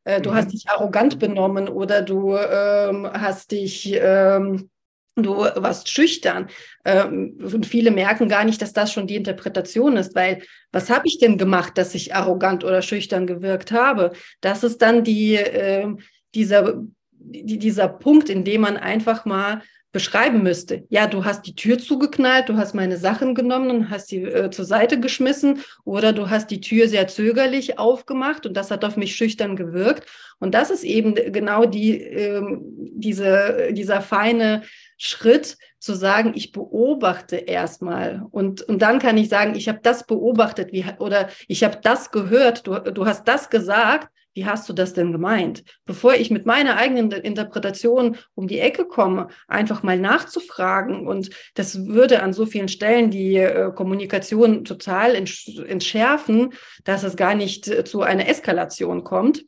Äh, 0.04 0.20
du 0.20 0.30
mhm. 0.30 0.34
hast 0.34 0.52
dich 0.52 0.68
arrogant 0.68 1.18
benommen 1.18 1.70
oder 1.70 2.02
du 2.02 2.36
ähm, 2.36 3.08
hast 3.10 3.52
dich 3.52 3.98
ähm, 3.98 4.68
du 5.16 5.36
warst 5.36 5.88
schüchtern. 5.88 6.48
Ähm, 6.84 7.38
und 7.40 7.66
viele 7.66 7.90
merken 7.90 8.28
gar 8.28 8.44
nicht, 8.44 8.60
dass 8.60 8.72
das 8.72 8.92
schon 8.92 9.06
die 9.06 9.16
Interpretation 9.16 9.96
ist, 9.96 10.14
weil 10.14 10.42
was 10.72 10.90
habe 10.90 11.06
ich 11.06 11.18
denn 11.18 11.38
gemacht, 11.38 11.78
dass 11.78 11.94
ich 11.94 12.14
arrogant 12.14 12.64
oder 12.64 12.82
schüchtern 12.82 13.26
gewirkt 13.26 13.72
habe? 13.72 14.12
Das 14.40 14.62
ist 14.62 14.82
dann 14.82 15.04
die, 15.04 15.36
äh, 15.36 15.88
dieser, 16.34 16.82
die, 17.10 17.58
dieser 17.58 17.88
Punkt, 17.88 18.28
in 18.28 18.44
dem 18.44 18.60
man 18.60 18.76
einfach 18.76 19.24
mal 19.24 19.62
beschreiben 19.96 20.42
müsste. 20.42 20.84
Ja, 20.90 21.06
du 21.06 21.24
hast 21.24 21.46
die 21.46 21.54
Tür 21.54 21.78
zugeknallt, 21.78 22.50
du 22.50 22.58
hast 22.58 22.74
meine 22.74 22.98
Sachen 22.98 23.34
genommen 23.34 23.70
und 23.70 23.88
hast 23.88 24.08
sie 24.08 24.24
äh, 24.24 24.50
zur 24.50 24.66
Seite 24.66 25.00
geschmissen 25.00 25.60
oder 25.84 26.12
du 26.12 26.28
hast 26.28 26.50
die 26.50 26.60
Tür 26.60 26.86
sehr 26.86 27.08
zögerlich 27.08 27.78
aufgemacht 27.78 28.44
und 28.44 28.58
das 28.58 28.70
hat 28.70 28.84
auf 28.84 28.98
mich 28.98 29.16
schüchtern 29.16 29.56
gewirkt. 29.56 30.06
Und 30.38 30.52
das 30.52 30.68
ist 30.68 30.84
eben 30.84 31.14
genau 31.14 31.64
die, 31.64 31.98
äh, 31.98 32.42
diese, 32.68 33.70
dieser 33.72 34.02
feine 34.02 34.64
Schritt 34.98 35.56
zu 35.78 35.94
sagen, 35.94 36.32
ich 36.34 36.52
beobachte 36.52 37.36
erstmal 37.36 38.22
und, 38.32 38.60
und 38.60 38.82
dann 38.82 38.98
kann 38.98 39.16
ich 39.16 39.30
sagen, 39.30 39.54
ich 39.54 39.66
habe 39.66 39.80
das 39.82 40.06
beobachtet 40.06 40.72
wie, 40.72 40.84
oder 40.98 41.30
ich 41.48 41.64
habe 41.64 41.78
das 41.82 42.10
gehört, 42.10 42.66
du, 42.66 42.80
du 42.80 43.06
hast 43.06 43.26
das 43.26 43.48
gesagt, 43.48 44.10
wie 44.36 44.44
hast 44.44 44.68
du 44.68 44.74
das 44.74 44.92
denn 44.92 45.12
gemeint? 45.12 45.64
Bevor 45.86 46.14
ich 46.14 46.30
mit 46.30 46.44
meiner 46.44 46.76
eigenen 46.76 47.10
Interpretation 47.10 48.18
um 48.34 48.46
die 48.46 48.60
Ecke 48.60 48.84
komme, 48.84 49.28
einfach 49.48 49.82
mal 49.82 49.98
nachzufragen 49.98 51.08
und 51.08 51.30
das 51.54 51.86
würde 51.86 52.22
an 52.22 52.34
so 52.34 52.44
vielen 52.44 52.68
Stellen 52.68 53.10
die 53.10 53.36
äh, 53.36 53.72
Kommunikation 53.74 54.64
total 54.64 55.14
entschärfen, 55.14 56.52
dass 56.84 57.02
es 57.02 57.16
gar 57.16 57.34
nicht 57.34 57.66
äh, 57.66 57.84
zu 57.84 58.02
einer 58.02 58.28
Eskalation 58.28 59.04
kommt. 59.04 59.46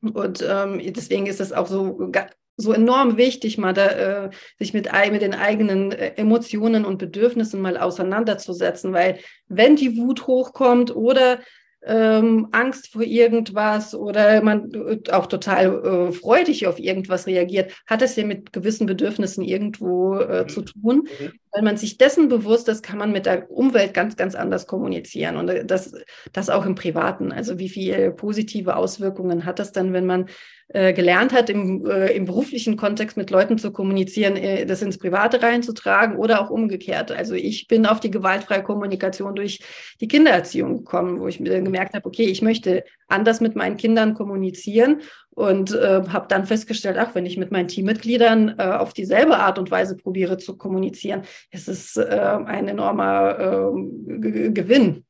Und 0.00 0.44
ähm, 0.46 0.80
deswegen 0.92 1.26
ist 1.26 1.40
es 1.40 1.52
auch 1.52 1.68
so 1.68 2.10
so 2.56 2.72
enorm 2.72 3.16
wichtig, 3.16 3.56
mal 3.56 3.72
da, 3.72 3.86
äh, 4.26 4.30
sich 4.58 4.74
mit, 4.74 4.90
mit 5.10 5.22
den 5.22 5.34
eigenen 5.34 5.92
äh, 5.92 6.12
Emotionen 6.16 6.84
und 6.84 6.98
Bedürfnissen 6.98 7.60
mal 7.60 7.78
auseinanderzusetzen, 7.78 8.92
weil 8.92 9.18
wenn 9.48 9.76
die 9.76 9.96
Wut 9.96 10.26
hochkommt 10.26 10.94
oder 10.94 11.40
ähm, 11.84 12.48
Angst 12.52 12.92
vor 12.92 13.02
irgendwas 13.02 13.94
oder 13.94 14.40
man 14.42 14.72
äh, 14.72 15.10
auch 15.10 15.26
total 15.26 15.84
äh, 15.84 16.12
freudig 16.12 16.66
auf 16.66 16.78
irgendwas 16.78 17.26
reagiert, 17.26 17.72
hat 17.86 18.02
es 18.02 18.14
ja 18.16 18.24
mit 18.24 18.52
gewissen 18.52 18.86
Bedürfnissen 18.86 19.42
irgendwo 19.42 20.16
äh, 20.16 20.42
mhm. 20.42 20.48
zu 20.48 20.62
tun. 20.62 21.08
Mhm. 21.20 21.32
Wenn 21.52 21.64
man 21.64 21.76
sich 21.76 21.98
dessen 21.98 22.28
bewusst 22.28 22.68
ist, 22.68 22.82
kann 22.82 22.98
man 22.98 23.12
mit 23.12 23.26
der 23.26 23.50
Umwelt 23.50 23.94
ganz, 23.94 24.16
ganz 24.16 24.34
anders 24.34 24.66
kommunizieren 24.66 25.36
und 25.36 25.48
äh, 25.48 25.64
das, 25.64 25.92
das 26.32 26.50
auch 26.50 26.66
im 26.66 26.76
Privaten. 26.76 27.32
Also 27.32 27.58
wie 27.58 27.68
viele 27.68 28.12
positive 28.12 28.76
Auswirkungen 28.76 29.44
hat 29.44 29.58
das 29.58 29.72
dann, 29.72 29.92
wenn 29.92 30.06
man 30.06 30.26
äh, 30.74 30.92
gelernt 30.92 31.32
hat, 31.32 31.50
im, 31.50 31.86
äh, 31.86 32.12
im 32.12 32.24
beruflichen 32.24 32.76
Kontext 32.76 33.16
mit 33.16 33.30
Leuten 33.30 33.58
zu 33.58 33.72
kommunizieren, 33.72 34.36
äh, 34.36 34.64
das 34.66 34.82
ins 34.82 34.98
Private 34.98 35.42
reinzutragen 35.42 36.16
oder 36.16 36.40
auch 36.40 36.50
umgekehrt. 36.50 37.12
Also 37.12 37.34
ich 37.34 37.68
bin 37.68 37.86
auf 37.86 38.00
die 38.00 38.10
gewaltfreie 38.10 38.62
Kommunikation 38.62 39.34
durch 39.34 39.60
die 40.00 40.08
Kindererziehung 40.08 40.78
gekommen, 40.78 41.20
wo 41.20 41.28
ich 41.28 41.40
mir 41.40 41.60
gemerkt 41.60 41.94
habe, 41.94 42.06
okay, 42.06 42.24
ich 42.24 42.42
möchte 42.42 42.84
anders 43.08 43.40
mit 43.40 43.56
meinen 43.56 43.76
Kindern 43.76 44.14
kommunizieren 44.14 45.02
und 45.30 45.74
äh, 45.74 46.02
habe 46.08 46.26
dann 46.28 46.46
festgestellt, 46.46 46.96
ach, 46.98 47.14
wenn 47.14 47.26
ich 47.26 47.36
mit 47.36 47.50
meinen 47.50 47.68
Teammitgliedern 47.68 48.56
äh, 48.58 48.62
auf 48.62 48.92
dieselbe 48.92 49.38
Art 49.38 49.58
und 49.58 49.70
Weise 49.70 49.96
probiere 49.96 50.38
zu 50.38 50.56
kommunizieren, 50.56 51.22
ist 51.50 51.68
es 51.68 51.96
äh, 51.96 52.02
ein 52.02 52.68
enormer 52.68 53.38
äh, 53.38 54.50
Gewinn. 54.50 55.04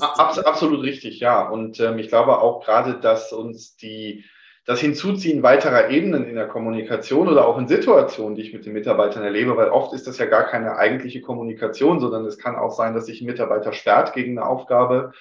Abs 0.00 0.38
absolut 0.38 0.82
richtig, 0.82 1.20
ja. 1.20 1.48
Und 1.48 1.80
ähm, 1.80 1.98
ich 1.98 2.08
glaube 2.08 2.38
auch 2.38 2.64
gerade, 2.64 2.94
dass 3.00 3.32
uns 3.32 3.76
die 3.76 4.24
das 4.66 4.80
Hinzuziehen 4.80 5.42
weiterer 5.42 5.90
Ebenen 5.90 6.24
in 6.26 6.36
der 6.36 6.48
Kommunikation 6.48 7.28
oder 7.28 7.46
auch 7.46 7.58
in 7.58 7.68
Situationen, 7.68 8.34
die 8.34 8.42
ich 8.42 8.54
mit 8.54 8.64
den 8.64 8.72
Mitarbeitern 8.72 9.22
erlebe, 9.22 9.56
weil 9.56 9.68
oft 9.68 9.92
ist 9.92 10.06
das 10.06 10.16
ja 10.18 10.24
gar 10.24 10.44
keine 10.44 10.76
eigentliche 10.76 11.20
Kommunikation, 11.20 12.00
sondern 12.00 12.24
es 12.24 12.38
kann 12.38 12.56
auch 12.56 12.70
sein, 12.70 12.94
dass 12.94 13.06
sich 13.06 13.20
ein 13.20 13.26
Mitarbeiter 13.26 13.72
sperrt 13.72 14.14
gegen 14.14 14.38
eine 14.38 14.48
Aufgabe. 14.48 15.12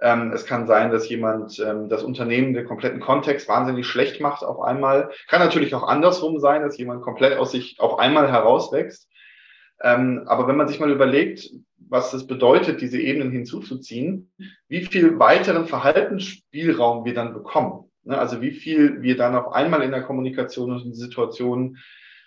Ähm, 0.00 0.32
es 0.34 0.44
kann 0.44 0.66
sein, 0.66 0.90
dass 0.90 1.08
jemand 1.08 1.58
ähm, 1.58 1.88
das 1.88 2.02
Unternehmen, 2.02 2.52
den 2.52 2.66
kompletten 2.66 3.00
Kontext 3.00 3.48
wahnsinnig 3.48 3.86
schlecht 3.86 4.20
macht 4.20 4.44
auf 4.44 4.60
einmal. 4.60 5.10
Kann 5.28 5.40
natürlich 5.40 5.74
auch 5.74 5.84
andersrum 5.84 6.38
sein, 6.38 6.62
dass 6.62 6.76
jemand 6.76 7.02
komplett 7.02 7.38
aus 7.38 7.52
sich 7.52 7.76
auf 7.78 7.98
einmal 7.98 8.30
herauswächst. 8.30 9.08
Ähm, 9.82 10.22
aber 10.26 10.46
wenn 10.48 10.56
man 10.56 10.68
sich 10.68 10.80
mal 10.80 10.90
überlegt, 10.90 11.50
was 11.76 12.14
es 12.14 12.26
bedeutet, 12.26 12.80
diese 12.80 13.00
Ebenen 13.00 13.30
hinzuzuziehen, 13.30 14.32
wie 14.68 14.84
viel 14.84 15.18
weiteren 15.18 15.66
Verhaltensspielraum 15.66 17.04
wir 17.04 17.14
dann 17.14 17.34
bekommen. 17.34 17.90
Ne? 18.04 18.16
Also 18.16 18.40
wie 18.40 18.52
viel 18.52 19.02
wir 19.02 19.16
dann 19.16 19.34
auf 19.34 19.52
einmal 19.52 19.82
in 19.82 19.90
der 19.90 20.02
Kommunikation 20.02 20.72
und 20.72 20.84
in 20.84 20.94
Situationen 20.94 21.78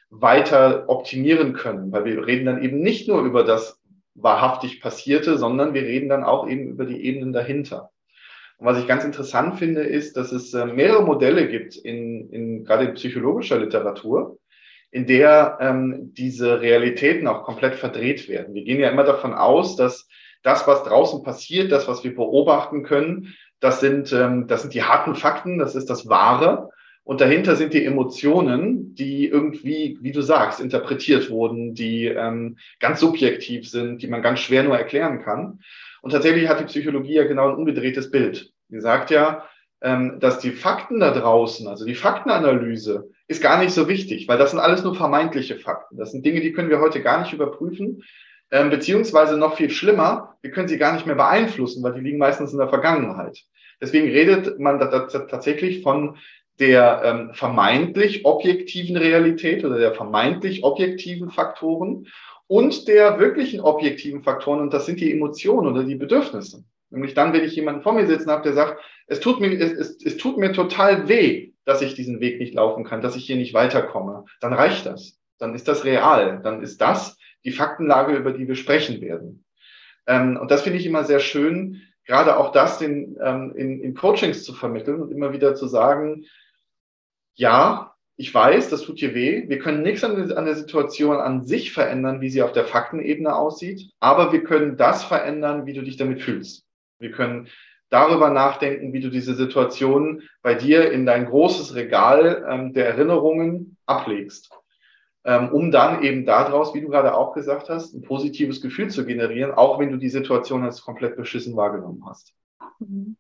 weiter 0.10 0.88
optimieren 0.88 1.54
können, 1.54 1.92
weil 1.92 2.06
wir 2.06 2.28
reden 2.28 2.46
dann 2.46 2.62
eben 2.62 2.80
nicht 2.80 3.08
nur 3.08 3.24
über 3.24 3.44
das 3.44 3.82
wahrhaftig 4.14 4.82
passierte, 4.82 5.38
sondern 5.38 5.74
wir 5.74 5.82
reden 5.82 6.10
dann 6.10 6.24
auch 6.24 6.48
eben 6.48 6.70
über 6.70 6.86
die 6.86 7.04
Ebenen 7.04 7.34
dahinter. 7.34 7.90
Und 8.58 8.68
was 8.68 8.80
ich 8.80 8.88
ganz 8.88 9.04
interessant 9.04 9.58
finde, 9.60 9.82
ist, 9.82 10.16
dass 10.16 10.32
es 10.32 10.54
äh, 10.54 10.66
mehrere 10.66 11.04
Modelle 11.04 11.50
gibt, 11.50 11.76
in, 11.76 12.30
in, 12.30 12.64
gerade 12.64 12.86
in 12.86 12.94
psychologischer 12.94 13.60
Literatur, 13.60 14.38
in 14.96 15.06
der 15.06 15.58
ähm, 15.60 16.14
diese 16.14 16.62
Realitäten 16.62 17.28
auch 17.28 17.44
komplett 17.44 17.76
verdreht 17.76 18.30
werden. 18.30 18.56
Wir 18.56 18.64
gehen 18.64 18.80
ja 18.80 18.90
immer 18.90 19.04
davon 19.04 19.34
aus, 19.34 19.76
dass 19.76 20.08
das, 20.42 20.66
was 20.68 20.84
draußen 20.84 21.22
passiert, 21.22 21.74
das, 21.74 21.90
was 21.90 22.06
wir 22.06 22.16
beobachten 22.16 22.84
können, 22.84 23.36
das 23.60 23.82
sind, 23.82 24.14
ähm, 24.14 24.48
das 24.48 24.62
sind 24.62 24.74
die 24.74 24.84
harten 24.84 25.16
Fakten, 25.16 25.58
das 25.58 25.76
ist 25.76 25.90
das 25.90 26.08
Wahre. 26.08 26.70
Und 27.04 27.20
dahinter 27.20 27.58
sind 27.58 27.74
die 27.74 27.84
Emotionen, 27.84 28.96
die 28.96 29.28
irgendwie, 29.28 29.98
wie 30.00 30.14
du 30.14 30.22
sagst, 30.22 30.62
interpretiert 30.62 31.30
wurden, 31.30 31.74
die 31.74 32.06
ähm, 32.06 32.58
ganz 32.80 33.02
subjektiv 33.02 33.70
sind, 33.70 34.02
die 34.02 34.08
man 34.08 34.22
ganz 34.22 34.40
schwer 34.40 34.64
nur 34.64 34.78
erklären 34.78 35.22
kann. 35.22 35.60
Und 36.04 36.12
tatsächlich 36.12 36.48
hat 36.48 36.62
die 36.62 36.72
Psychologie 36.72 37.16
ja 37.16 37.26
genau 37.26 37.50
ein 37.50 37.58
umgedrehtes 37.58 38.12
Bild. 38.12 38.50
Die 38.70 38.80
sagt 38.80 39.12
ja, 39.12 39.44
ähm, 39.82 40.22
dass 40.22 40.40
die 40.40 40.52
Fakten 40.52 41.02
da 41.02 41.12
draußen, 41.12 41.68
also 41.68 41.84
die 41.84 41.96
Faktenanalyse, 41.96 43.10
ist 43.28 43.42
gar 43.42 43.60
nicht 43.60 43.74
so 43.74 43.88
wichtig, 43.88 44.28
weil 44.28 44.38
das 44.38 44.52
sind 44.52 44.60
alles 44.60 44.84
nur 44.84 44.96
vermeintliche 44.96 45.58
Fakten. 45.58 45.98
Das 45.98 46.12
sind 46.12 46.26
Dinge, 46.26 46.42
die 46.42 46.54
können 46.54 46.70
wir 46.70 46.80
heute 46.80 47.02
gar 47.02 47.22
nicht 47.22 47.34
überprüfen. 47.34 48.04
Ähm, 48.52 48.70
beziehungsweise 48.70 49.38
noch 49.38 49.56
viel 49.58 49.72
schlimmer, 49.72 50.38
wir 50.42 50.52
können 50.52 50.68
sie 50.68 50.78
gar 50.78 50.94
nicht 50.94 51.08
mehr 51.08 51.16
beeinflussen, 51.16 51.84
weil 51.84 51.94
die 51.94 52.02
liegen 52.02 52.20
meistens 52.20 52.52
in 52.52 52.60
der 52.60 52.70
Vergangenheit. 52.70 53.44
Deswegen 53.82 54.08
redet 54.08 54.60
man 54.60 54.80
da, 54.80 55.08
tatsächlich 55.08 55.82
von 55.82 56.18
der 56.60 57.02
ähm, 57.04 57.34
vermeintlich 57.34 58.24
objektiven 58.24 58.96
Realität 58.96 59.66
oder 59.66 59.78
der 59.78 59.94
vermeintlich 59.94 60.64
objektiven 60.64 61.32
Faktoren 61.32 62.08
und 62.48 62.88
der 62.88 63.20
wirklichen 63.20 63.60
objektiven 63.60 64.22
Faktoren, 64.22 64.62
und 64.62 64.74
das 64.74 64.86
sind 64.86 65.02
die 65.02 65.12
Emotionen 65.12 65.68
oder 65.68 65.84
die 65.84 65.96
Bedürfnisse. 65.96 66.64
Nämlich 66.92 67.16
dann, 67.16 67.34
wenn 67.34 67.44
ich 67.44 67.56
jemanden 67.56 67.82
vor 67.82 67.94
mir 67.94 68.08
sitzen 68.08 68.30
habe, 68.30 68.44
der 68.44 68.54
sagt, 68.54 68.80
es 69.08 69.20
tut 69.20 69.42
mir, 69.42 69.52
es, 69.60 69.72
es, 69.74 70.06
es 70.06 70.18
tut 70.18 70.38
mir 70.38 70.54
total 70.54 71.10
weh, 71.10 71.52
dass 71.66 71.82
ich 71.82 71.96
diesen 71.96 72.20
Weg 72.20 72.40
nicht 72.40 72.54
laufen 72.54 72.84
kann, 72.84 73.02
dass 73.02 73.16
ich 73.16 73.26
hier 73.26 73.36
nicht 73.36 73.54
weiterkomme, 73.54 74.26
dann 74.40 74.54
reicht 74.54 74.86
das. 74.86 75.20
Dann 75.38 75.54
ist 75.54 75.68
das 75.68 75.84
real. 75.84 76.42
Dann 76.44 76.62
ist 76.62 76.80
das 76.80 77.18
die 77.44 77.52
Faktenlage, 77.52 78.16
über 78.16 78.32
die 78.32 78.48
wir 78.48 78.56
sprechen 78.56 79.02
werden. 79.02 79.44
Ähm, 80.08 80.38
und 80.38 80.52
das 80.52 80.62
finde 80.62 80.80
ich 80.80 80.86
immer 80.86 81.04
sehr 81.04 81.20
schön, 81.20 81.82
gerade 82.06 82.38
auch 82.38 82.52
das 82.52 82.82
in, 82.82 83.18
ähm, 83.22 83.54
in, 83.56 83.82
in 83.82 83.96
Coachings 83.96 84.44
zu 84.44 84.54
vermitteln 84.54 85.02
und 85.02 85.12
immer 85.12 85.34
wieder 85.34 85.56
zu 85.56 85.68
sagen, 85.68 86.26
ja, 87.34 87.94
ich 88.18 88.34
weiß, 88.34 88.70
das 88.70 88.84
tut 88.84 89.02
dir 89.02 89.14
weh. 89.14 89.50
Wir 89.50 89.60
können 89.60 89.82
nichts 89.82 90.04
an, 90.04 90.32
an, 90.32 90.46
der 90.46 90.56
Situation 90.56 91.18
an 91.18 91.44
sich 91.44 91.74
verändern, 91.74 92.22
wie 92.22 92.30
sie 92.30 92.44
auf 92.44 92.54
der 92.54 92.66
Faktenebene 92.66 93.36
aussieht, 93.36 93.92
aber 94.00 94.32
wir 94.32 94.44
können 94.44 94.78
das 94.78 95.04
verändern, 95.04 95.66
wie 95.66 95.74
du 95.74 95.82
dich 95.82 95.98
damit 95.98 96.22
fühlst. 96.22 96.66
Wir 97.00 97.12
können 97.12 97.50
darüber 97.90 98.30
nachdenken, 98.30 98.94
wie 98.94 99.00
du 99.00 99.10
diese 99.10 99.36
Situation 99.36 100.24
bei 100.42 100.56
dir 100.56 100.92
in 100.92 101.06
dein 101.06 101.26
großes 101.26 101.76
Regal 101.76 102.46
ähm, 102.50 102.74
der 102.74 102.88
Erinnerungen 102.88 103.78
ablegst 103.86 104.50
ähm, 105.26 105.50
um 105.50 105.72
dann 105.72 106.04
eben 106.04 106.26
daraus, 106.26 106.74
wie 106.76 106.82
du 106.82 106.90
gerade 106.90 107.16
auch 107.16 107.34
gesagt 107.34 107.68
hast, 107.70 107.94
ein 107.94 108.04
positives 108.04 108.62
Gefühl 108.62 108.90
zu 108.92 109.06
generieren, 109.06 109.52
auch 109.52 109.80
wenn 109.80 109.92
du 109.92 109.98
die 109.98 110.10
Situation 110.10 110.64
als 110.64 110.82
komplett 110.82 111.18
beschissen 111.18 111.56
wahrgenommen 111.56 112.04
hast. 112.06 112.34
Mhm. 112.80 113.18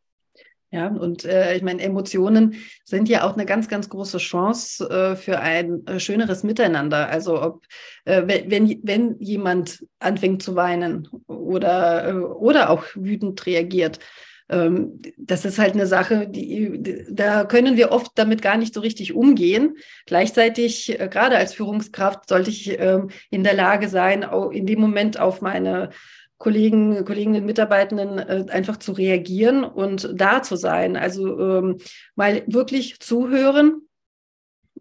Ja, 0.72 0.88
und 0.88 1.24
äh, 1.26 1.56
ich 1.56 1.64
meine, 1.64 1.82
Emotionen 1.82 2.56
sind 2.84 3.08
ja 3.08 3.24
auch 3.24 3.34
eine 3.34 3.46
ganz, 3.46 3.70
ganz 3.70 3.88
große 3.88 4.18
Chance 4.18 4.90
äh, 4.90 5.16
für 5.16 5.40
ein 5.40 5.86
äh, 5.88 6.00
schöneres 6.00 6.44
Miteinander. 6.44 7.08
Also 7.08 7.42
ob, 7.42 7.64
äh, 8.04 8.24
wenn, 8.26 8.82
wenn 8.84 9.18
jemand 9.20 9.86
anfängt 10.00 10.44
zu 10.44 10.56
weinen 10.56 11.08
oder, 11.28 12.10
äh, 12.10 12.14
oder 12.14 12.72
auch 12.72 12.84
wütend 12.94 13.46
reagiert, 13.46 14.00
das 14.48 15.44
ist 15.44 15.58
halt 15.58 15.74
eine 15.74 15.88
Sache, 15.88 16.28
die, 16.28 17.04
da 17.10 17.46
können 17.46 17.78
wir 17.78 17.92
oft 17.92 18.12
damit 18.14 18.44
gar 18.44 18.58
nicht 18.58 18.76
so 18.76 18.80
richtig 18.82 19.14
umgehen. 19.14 19.78
Gleichzeitig, 20.06 21.00
äh, 21.00 21.08
gerade 21.08 21.38
als 21.38 21.56
Führungskraft, 21.56 22.30
sollte 22.30 22.52
ich 22.52 22.80
ähm, 22.80 23.10
in 23.32 23.44
der 23.44 23.56
Lage 23.56 23.90
sein, 23.90 24.24
in 24.52 24.68
dem 24.68 24.80
Moment 24.80 25.20
auf 25.20 25.42
meine 25.42 25.90
Kollegen, 26.38 27.06
Kolleginnen, 27.06 27.46
Mitarbeitenden 27.46 28.20
äh, 28.20 28.46
einfach 28.52 28.78
zu 28.78 28.92
reagieren 28.92 29.64
und 29.64 30.12
da 30.14 30.44
zu 30.44 30.58
sein. 30.58 30.98
Also 30.98 31.40
ähm, 31.40 31.78
mal 32.16 32.44
wirklich 32.46 33.00
zuhören, 33.00 33.82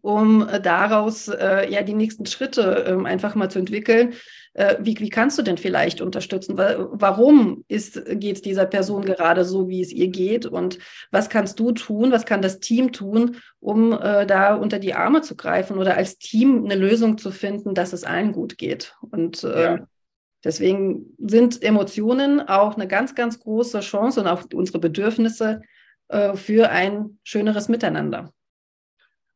um 0.00 0.46
äh, 0.46 0.60
daraus 0.60 1.28
äh, 1.28 1.70
ja 1.70 1.82
die 1.82 1.94
nächsten 1.94 2.26
Schritte 2.26 2.84
äh, 2.86 3.06
einfach 3.06 3.34
mal 3.34 3.50
zu 3.50 3.60
entwickeln. 3.60 4.14
Äh, 4.54 4.76
wie, 4.80 4.96
wie 4.98 5.08
kannst 5.08 5.36
du 5.36 5.42
denn 5.42 5.58
vielleicht 5.58 6.00
unterstützen? 6.00 6.56
Warum 6.56 7.64
geht 7.68 8.36
es 8.36 8.42
dieser 8.42 8.66
Person 8.66 9.04
gerade 9.04 9.44
so, 9.44 9.68
wie 9.68 9.82
es 9.82 9.92
ihr 9.92 10.08
geht? 10.08 10.46
Und 10.46 10.78
was 11.10 11.28
kannst 11.28 11.58
du 11.58 11.72
tun? 11.72 12.12
Was 12.12 12.24
kann 12.24 12.40
das 12.40 12.60
Team 12.60 12.92
tun, 12.92 13.36
um 13.58 13.92
äh, 13.92 14.26
da 14.26 14.54
unter 14.54 14.78
die 14.78 14.94
Arme 14.94 15.22
zu 15.22 15.36
greifen 15.36 15.78
oder 15.78 15.96
als 15.96 16.18
Team 16.18 16.64
eine 16.64 16.76
Lösung 16.76 17.18
zu 17.18 17.32
finden, 17.32 17.74
dass 17.74 17.92
es 17.92 18.04
allen 18.04 18.32
gut 18.32 18.56
geht? 18.56 18.94
Und 19.10 19.42
äh, 19.42 19.62
ja. 19.62 19.86
deswegen 20.44 21.16
sind 21.18 21.60
Emotionen 21.62 22.40
auch 22.40 22.76
eine 22.76 22.86
ganz, 22.86 23.16
ganz 23.16 23.40
große 23.40 23.80
Chance 23.80 24.20
und 24.20 24.28
auch 24.28 24.44
unsere 24.54 24.78
Bedürfnisse 24.78 25.62
äh, 26.08 26.36
für 26.36 26.70
ein 26.70 27.18
schöneres 27.24 27.68
Miteinander. 27.68 28.32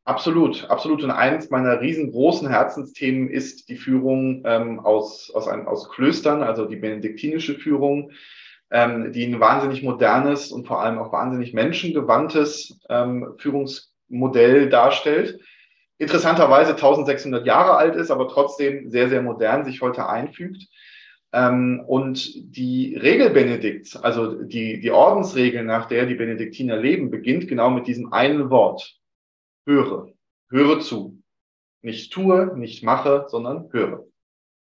Absolut, 0.09 0.65
absolut. 0.71 1.05
Und 1.05 1.11
eins 1.11 1.51
meiner 1.51 1.83
riesengroßen 1.83 2.49
Herzensthemen 2.49 3.29
ist 3.29 3.69
die 3.69 3.77
Führung 3.77 4.43
ähm, 4.47 4.81
aus, 4.81 5.31
aus, 5.35 5.47
ein, 5.49 5.67
aus 5.67 5.91
Klöstern, 5.91 6.43
also 6.43 6.65
die 6.65 6.77
benediktinische 6.77 7.57
Führung, 7.57 8.13
ähm, 8.71 9.13
die 9.13 9.27
ein 9.27 9.39
wahnsinnig 9.39 9.83
modernes 9.83 10.51
und 10.51 10.67
vor 10.67 10.81
allem 10.81 10.97
auch 10.97 11.13
wahnsinnig 11.13 11.53
menschengewandtes 11.53 12.81
ähm, 12.89 13.35
Führungsmodell 13.37 14.71
darstellt. 14.71 15.41
Interessanterweise 15.99 16.71
1600 16.71 17.45
Jahre 17.45 17.77
alt 17.77 17.95
ist, 17.95 18.11
aber 18.11 18.29
trotzdem 18.29 18.89
sehr, 18.89 19.11
sehr 19.11 19.21
modern 19.21 19.67
sich 19.67 19.83
heute 19.83 20.09
einfügt. 20.09 20.69
Ähm, 21.35 21.83
und 21.87 22.57
die 22.57 22.97
Regel 22.97 23.29
Benedikts, 23.29 23.95
also 23.95 24.43
die, 24.43 24.81
die 24.81 24.91
Ordensregel, 24.91 25.65
nach 25.65 25.85
der 25.85 26.07
die 26.07 26.15
Benediktiner 26.15 26.79
leben, 26.79 27.11
beginnt 27.11 27.47
genau 27.47 27.69
mit 27.69 27.87
diesem 27.87 28.11
einen 28.15 28.49
Wort 28.49 28.99
höre. 29.69 30.09
Höre 30.49 30.81
zu. 30.81 31.23
Nicht 31.83 32.13
tue, 32.13 32.57
nicht 32.57 32.83
mache, 32.83 33.27
sondern 33.29 33.69
höre. 33.73 34.07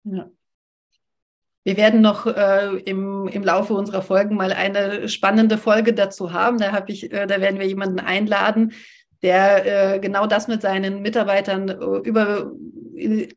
Ja. 0.04 0.30
Wir 1.66 1.78
werden 1.78 2.02
noch 2.02 2.28
äh, 2.28 2.78
im, 2.86 3.28
im 3.28 3.44
Laufe 3.44 3.74
unserer 3.74 4.02
Folgen 4.02 4.36
mal 4.36 4.52
eine 4.52 5.08
spannende 5.08 5.58
Folge 5.58 5.94
dazu 5.94 6.34
haben. 6.34 6.58
Da, 6.58 6.74
hab 6.74 6.90
ich, 6.90 7.12
äh, 7.12 7.26
da 7.26 7.40
werden 7.42 7.60
wir 7.60 7.68
jemanden 7.68 8.00
einladen, 8.00 8.74
der 9.22 9.96
äh, 9.96 10.00
genau 10.00 10.28
das 10.28 10.48
mit 10.48 10.62
seinen 10.62 11.02
Mitarbeitern 11.02 11.70
äh, 11.70 11.74
über 12.08 12.52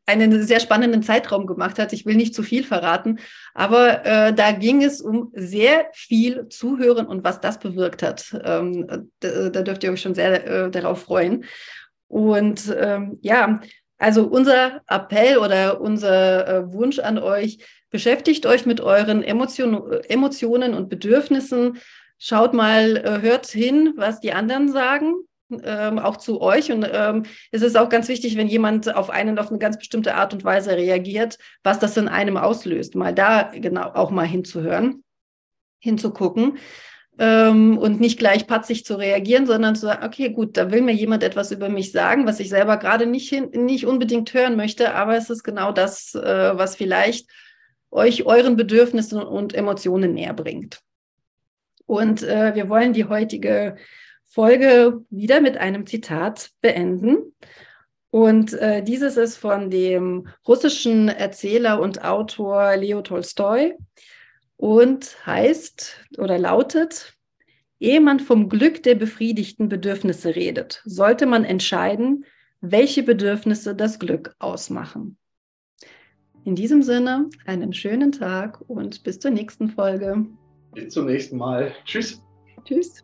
einen 0.07 0.43
sehr 0.43 0.61
spannenden 0.61 1.03
Zeitraum 1.03 1.47
gemacht 1.47 1.79
hat. 1.79 1.93
Ich 1.93 2.07
will 2.07 2.17
nicht 2.17 2.35
zu 2.35 2.43
viel 2.43 2.65
verraten, 2.65 3.19
aber 3.55 4.05
äh, 4.05 4.33
da 4.33 4.53
ging 4.53 4.83
es 4.83 5.01
um 5.01 5.31
sehr 5.35 5.87
viel 5.93 6.49
Zuhören 6.49 7.07
und 7.07 7.25
was 7.25 7.41
das 7.41 7.59
bewirkt 7.59 8.03
hat. 8.03 8.37
Ähm, 8.45 9.09
da, 9.21 9.49
da, 9.51 9.63
dürft 9.63 9.85
ihr 9.85 9.93
euch 9.93 10.01
schon 10.01 10.15
sehr 10.15 10.47
äh, 10.47 10.71
darauf 10.71 11.03
freuen. 11.03 11.45
Und 12.09 12.75
ähm, 12.79 13.19
ja, 13.23 13.61
also 13.99 14.27
unser 14.27 14.83
Appell 14.87 15.39
oder 15.39 15.81
unser 15.81 16.47
äh, 16.47 16.73
Wunsch 16.73 16.99
an 16.99 17.19
euch, 17.19 17.59
beschäftigt 17.91 18.47
euch 18.47 18.67
mit 18.67 18.81
euren 18.81 19.23
Emotion, 19.23 20.01
Emotionen 20.09 20.75
und 20.75 20.89
Bedürfnissen. 20.89 21.79
Schaut 22.19 22.55
mal, 22.55 22.97
äh, 22.97 23.21
hört 23.23 23.47
hin, 23.47 23.95
was 23.97 24.21
die 24.21 24.33
anderen 24.33 24.71
sagen 24.71 25.15
ähm, 25.51 25.99
auch 25.99 26.17
zu 26.17 26.41
euch. 26.41 26.73
Und 26.73 26.89
ähm, 26.91 27.25
es 27.51 27.63
ist 27.63 27.77
auch 27.77 27.89
ganz 27.89 28.09
wichtig, 28.09 28.37
wenn 28.37 28.49
jemand 28.49 28.95
auf 28.95 29.11
einen 29.11 29.39
auf 29.39 29.51
eine 29.51 29.59
ganz 29.59 29.79
bestimmte 29.79 30.15
Art 30.15 30.33
und 30.33 30.45
Weise 30.45 30.77
reagiert, 30.77 31.39
was 31.63 31.79
das 31.79 31.97
in 31.97 32.09
einem 32.09 32.37
auslöst, 32.37 32.95
mal 32.95 33.15
da 33.15 33.51
genau 33.55 33.93
auch 33.95 34.11
mal 34.11 34.27
hinzuhören, 34.27 35.03
hinzugucken. 35.79 36.59
Ähm, 37.19 37.79
und 37.79 37.99
nicht 37.99 38.19
gleich 38.19 38.47
patzig 38.47 38.85
zu 38.85 38.97
reagieren, 38.97 39.47
sondern 39.47 39.75
zu 39.75 39.87
sagen, 39.87 40.05
okay, 40.05 40.29
gut, 40.29 40.59
da 40.59 40.71
will 40.71 40.83
mir 40.83 40.93
jemand 40.93 41.23
etwas 41.23 41.51
über 41.51 41.71
mich 41.71 41.91
sagen, 41.91 42.27
was 42.27 42.41
ich 42.41 42.51
selber 42.51 42.77
gerade 42.77 43.07
nicht, 43.07 43.33
nicht 43.55 43.87
unbedingt 43.87 44.35
hören 44.35 44.55
möchte, 44.55 44.95
aber 44.95 45.17
es 45.17 45.31
ist 45.31 45.43
genau 45.43 45.73
das, 45.73 46.15
äh, 46.15 46.59
was 46.59 46.77
vielleicht 46.77 47.31
euch 47.91 48.27
euren 48.27 48.57
Bedürfnissen 48.57 49.23
und 49.23 49.55
Emotionen 49.55 50.13
näher 50.13 50.35
bringt. 50.35 50.81
Und 51.87 52.23
äh, 52.23 52.55
wir 52.55 52.69
wollen 52.69 52.93
die 52.93 53.07
heutige 53.07 53.77
Folge 54.37 55.03
wieder 55.09 55.41
mit 55.41 55.57
einem 55.57 55.87
Zitat 55.87 56.51
beenden. 56.61 57.33
Und 58.11 58.53
äh, 58.53 58.83
dieses 58.83 59.17
ist 59.17 59.39
von 59.39 59.71
dem 59.71 60.29
russischen 60.47 61.09
Erzähler 61.09 61.81
und 61.81 62.05
Autor 62.05 62.77
Leo 62.77 63.01
Tolstoi 63.01 63.79
und 64.59 65.25
heißt 65.25 66.05
oder 66.19 66.39
lautet, 66.39 67.15
ehe 67.81 68.03
man 68.03 68.21
vom 68.21 68.51
Glück 68.51 68.83
der 68.83 68.95
befriedigten 68.95 69.71
Bedürfnisse 69.71 70.37
redet, 70.37 70.83
sollte 70.85 71.25
man 71.25 71.47
entscheiden, 71.47 72.27
welche 72.61 73.03
Bedürfnisse 73.03 73.75
das 73.75 73.99
Glück 73.99 74.37
ausmachen. 74.39 75.17
In 76.45 76.57
diesem 76.57 76.83
Sinne, 76.83 77.31
einen 77.47 77.73
schönen 77.73 78.13
Tag 78.13 78.61
und 78.69 79.03
bis 79.03 79.19
zur 79.19 79.31
nächsten 79.31 79.71
Folge. 79.71 80.27
Bis 80.75 80.93
zum 80.93 81.07
nächsten 81.07 81.39
Mal. 81.39 81.73
Tschüss. 81.87 82.23
Tschüss. 82.67 83.03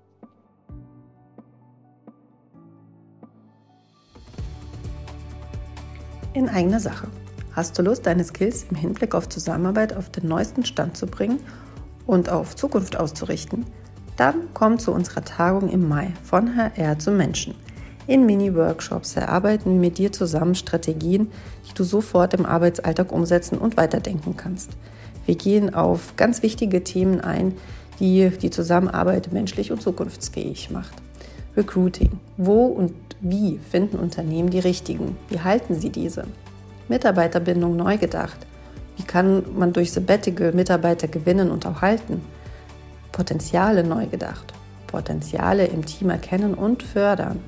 In 6.34 6.48
eigener 6.48 6.80
Sache. 6.80 7.08
Hast 7.54 7.78
du 7.78 7.82
Lust, 7.82 8.06
deine 8.06 8.24
Skills 8.24 8.66
im 8.70 8.76
Hinblick 8.76 9.14
auf 9.14 9.28
Zusammenarbeit 9.28 9.94
auf 9.94 10.08
den 10.10 10.28
neuesten 10.28 10.64
Stand 10.64 10.96
zu 10.96 11.06
bringen 11.06 11.40
und 12.06 12.30
auf 12.30 12.56
Zukunft 12.56 12.96
auszurichten? 12.96 13.66
Dann 14.16 14.34
komm 14.54 14.78
zu 14.78 14.92
unserer 14.92 15.24
Tagung 15.24 15.68
im 15.68 15.88
Mai 15.88 16.12
von 16.22 16.56
HR 16.56 16.98
zum 16.98 17.16
Menschen. 17.16 17.54
In 18.06 18.26
Mini-Workshops 18.26 19.16
erarbeiten 19.16 19.72
wir 19.74 19.80
mit 19.80 19.98
dir 19.98 20.12
zusammen 20.12 20.54
Strategien, 20.54 21.30
die 21.68 21.74
du 21.74 21.84
sofort 21.84 22.34
im 22.34 22.46
Arbeitsalltag 22.46 23.12
umsetzen 23.12 23.58
und 23.58 23.76
weiterdenken 23.76 24.36
kannst. 24.36 24.70
Wir 25.24 25.36
gehen 25.36 25.74
auf 25.74 26.14
ganz 26.16 26.42
wichtige 26.42 26.82
Themen 26.82 27.20
ein, 27.20 27.54
die 28.00 28.30
die 28.30 28.50
Zusammenarbeit 28.50 29.32
menschlich 29.32 29.70
und 29.70 29.80
zukunftsfähig 29.80 30.70
macht. 30.70 30.94
Recruiting. 31.56 32.18
Wo 32.36 32.64
und 32.64 32.92
wie 33.22 33.58
finden 33.58 33.98
Unternehmen 33.98 34.50
die 34.50 34.58
richtigen? 34.58 35.16
Wie 35.28 35.40
halten 35.40 35.76
sie 35.80 35.90
diese? 35.90 36.24
Mitarbeiterbindung 36.88 37.76
neu 37.76 37.96
gedacht. 37.96 38.46
Wie 38.96 39.04
kann 39.04 39.44
man 39.56 39.72
durch 39.72 39.92
Sabbatical 39.92 40.52
Mitarbeiter 40.52 41.06
gewinnen 41.06 41.52
und 41.52 41.64
auch 41.64 41.82
halten? 41.82 42.20
Potenziale 43.12 43.84
neu 43.84 44.06
gedacht. 44.06 44.52
Potenziale 44.88 45.66
im 45.66 45.86
Team 45.86 46.10
erkennen 46.10 46.54
und 46.54 46.82
fördern. 46.82 47.38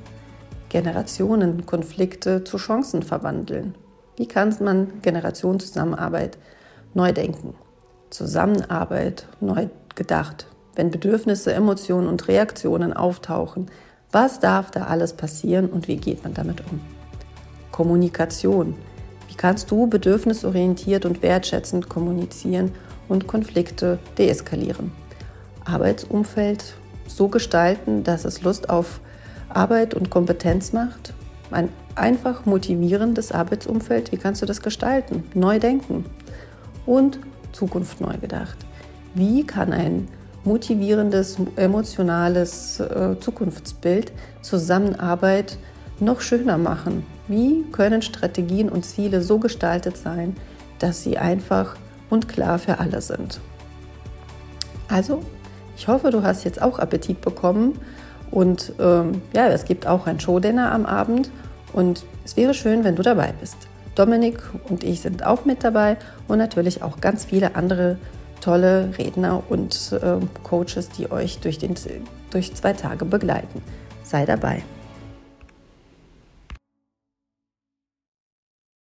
Generationenkonflikte 0.69 2.45
zu 2.45 2.57
Chancen 2.57 3.03
verwandeln. 3.03 3.75
Wie 4.17 4.27
kann 4.27 4.55
man 4.61 5.03
Generationenzusammenarbeit 5.03 6.39
neu 6.95 7.13
denken? 7.13 7.55
Zusammenarbeit 8.11 9.27
neu 9.41 9.67
gedacht. 9.97 10.47
Wenn 10.77 10.93
Bedürfnisse, 10.93 11.53
Emotionen 11.53 12.07
und 12.07 12.29
Reaktionen 12.29 12.93
auftauchen, 12.93 13.71
was 14.15 14.39
darf 14.39 14.71
da 14.71 14.85
alles 14.85 15.13
passieren 15.13 15.69
und 15.69 15.89
wie 15.89 15.97
geht 15.97 16.23
man 16.23 16.35
damit 16.35 16.63
um? 16.71 16.81
Kommunikation. 17.73 18.75
Wie 19.29 19.35
kannst 19.35 19.71
du 19.73 19.89
bedürfnisorientiert 19.89 21.05
und 21.05 21.21
wertschätzend 21.23 21.89
kommunizieren 21.89 22.71
und 23.09 23.27
Konflikte 23.27 23.99
deeskalieren? 24.17 24.93
Arbeitsumfeld 25.65 26.77
so 27.09 27.27
gestalten, 27.27 28.05
dass 28.05 28.25
es 28.25 28.43
Lust 28.43 28.71
auf 28.71 29.01
Arbeit 29.49 29.95
und 29.95 30.11
Kompetenz 30.11 30.73
macht? 30.73 31.13
Ein 31.51 31.69
einfach 31.97 32.47
motivierendes 32.47 33.33
Arbeitsumfeld, 33.33 34.13
wie 34.13 34.17
kannst 34.17 34.43
du 34.43 34.47
das 34.47 34.63
gestalten? 34.63 35.25
Neu 35.35 35.59
denken 35.59 36.05
und 36.87 37.19
Zukunft 37.51 38.01
neu 38.01 38.17
gedacht. 38.19 38.59
Wie 39.15 39.45
kann 39.45 39.73
ein 39.73 40.07
motivierendes, 40.45 41.37
emotionales 41.57 42.81
äh, 42.81 43.19
Zukunftsbild, 43.21 44.13
Zusammenarbeit 44.43 45.59
noch 46.01 46.21
schöner 46.21 46.59
machen? 46.59 47.07
Wie 47.29 47.65
können 47.73 48.03
Strategien 48.03 48.69
und 48.69 48.85
Ziele 48.85 49.23
so 49.23 49.39
gestaltet 49.39 49.97
sein, 49.97 50.37
dass 50.79 51.03
sie 51.03 51.17
einfach 51.17 51.77
und 52.11 52.29
klar 52.29 52.59
für 52.59 52.79
alle 52.79 53.01
sind? 53.01 53.41
Also, 54.89 55.23
ich 55.77 55.89
hoffe, 55.89 56.11
du 56.11 56.23
hast 56.23 56.45
jetzt 56.45 56.61
auch 56.61 56.79
Appetit 56.79 57.21
bekommen 57.21 57.79
und 58.31 58.73
ähm, 58.79 59.23
ja, 59.33 59.49
es 59.49 59.65
gibt 59.65 59.87
auch 59.87 60.07
ein 60.07 60.21
Showdinner 60.21 60.73
am 60.73 60.87
Abend 60.87 61.31
und 61.73 62.05
es 62.25 62.37
wäre 62.37 62.55
schön, 62.55 62.85
wenn 62.85 62.97
du 62.97 63.03
dabei 63.03 63.33
bist. 63.41 63.57
Dominik 63.95 64.41
und 64.69 64.83
ich 64.85 65.01
sind 65.01 65.25
auch 65.25 65.45
mit 65.45 65.63
dabei 65.65 65.97
und 66.29 66.39
natürlich 66.39 66.83
auch 66.83 67.01
ganz 67.01 67.25
viele 67.25 67.55
andere 67.55 67.97
tolle 68.41 68.93
Redner 68.99 69.43
und 69.49 69.93
äh, 69.93 70.19
Coaches, 70.43 70.89
die 70.91 71.11
euch 71.11 71.39
durch, 71.39 71.59
den, 71.59 71.75
durch 72.31 72.55
zwei 72.55 72.73
Tage 72.73 73.05
begleiten. 73.05 73.63
Sei 74.03 74.27
dabei. 74.27 74.63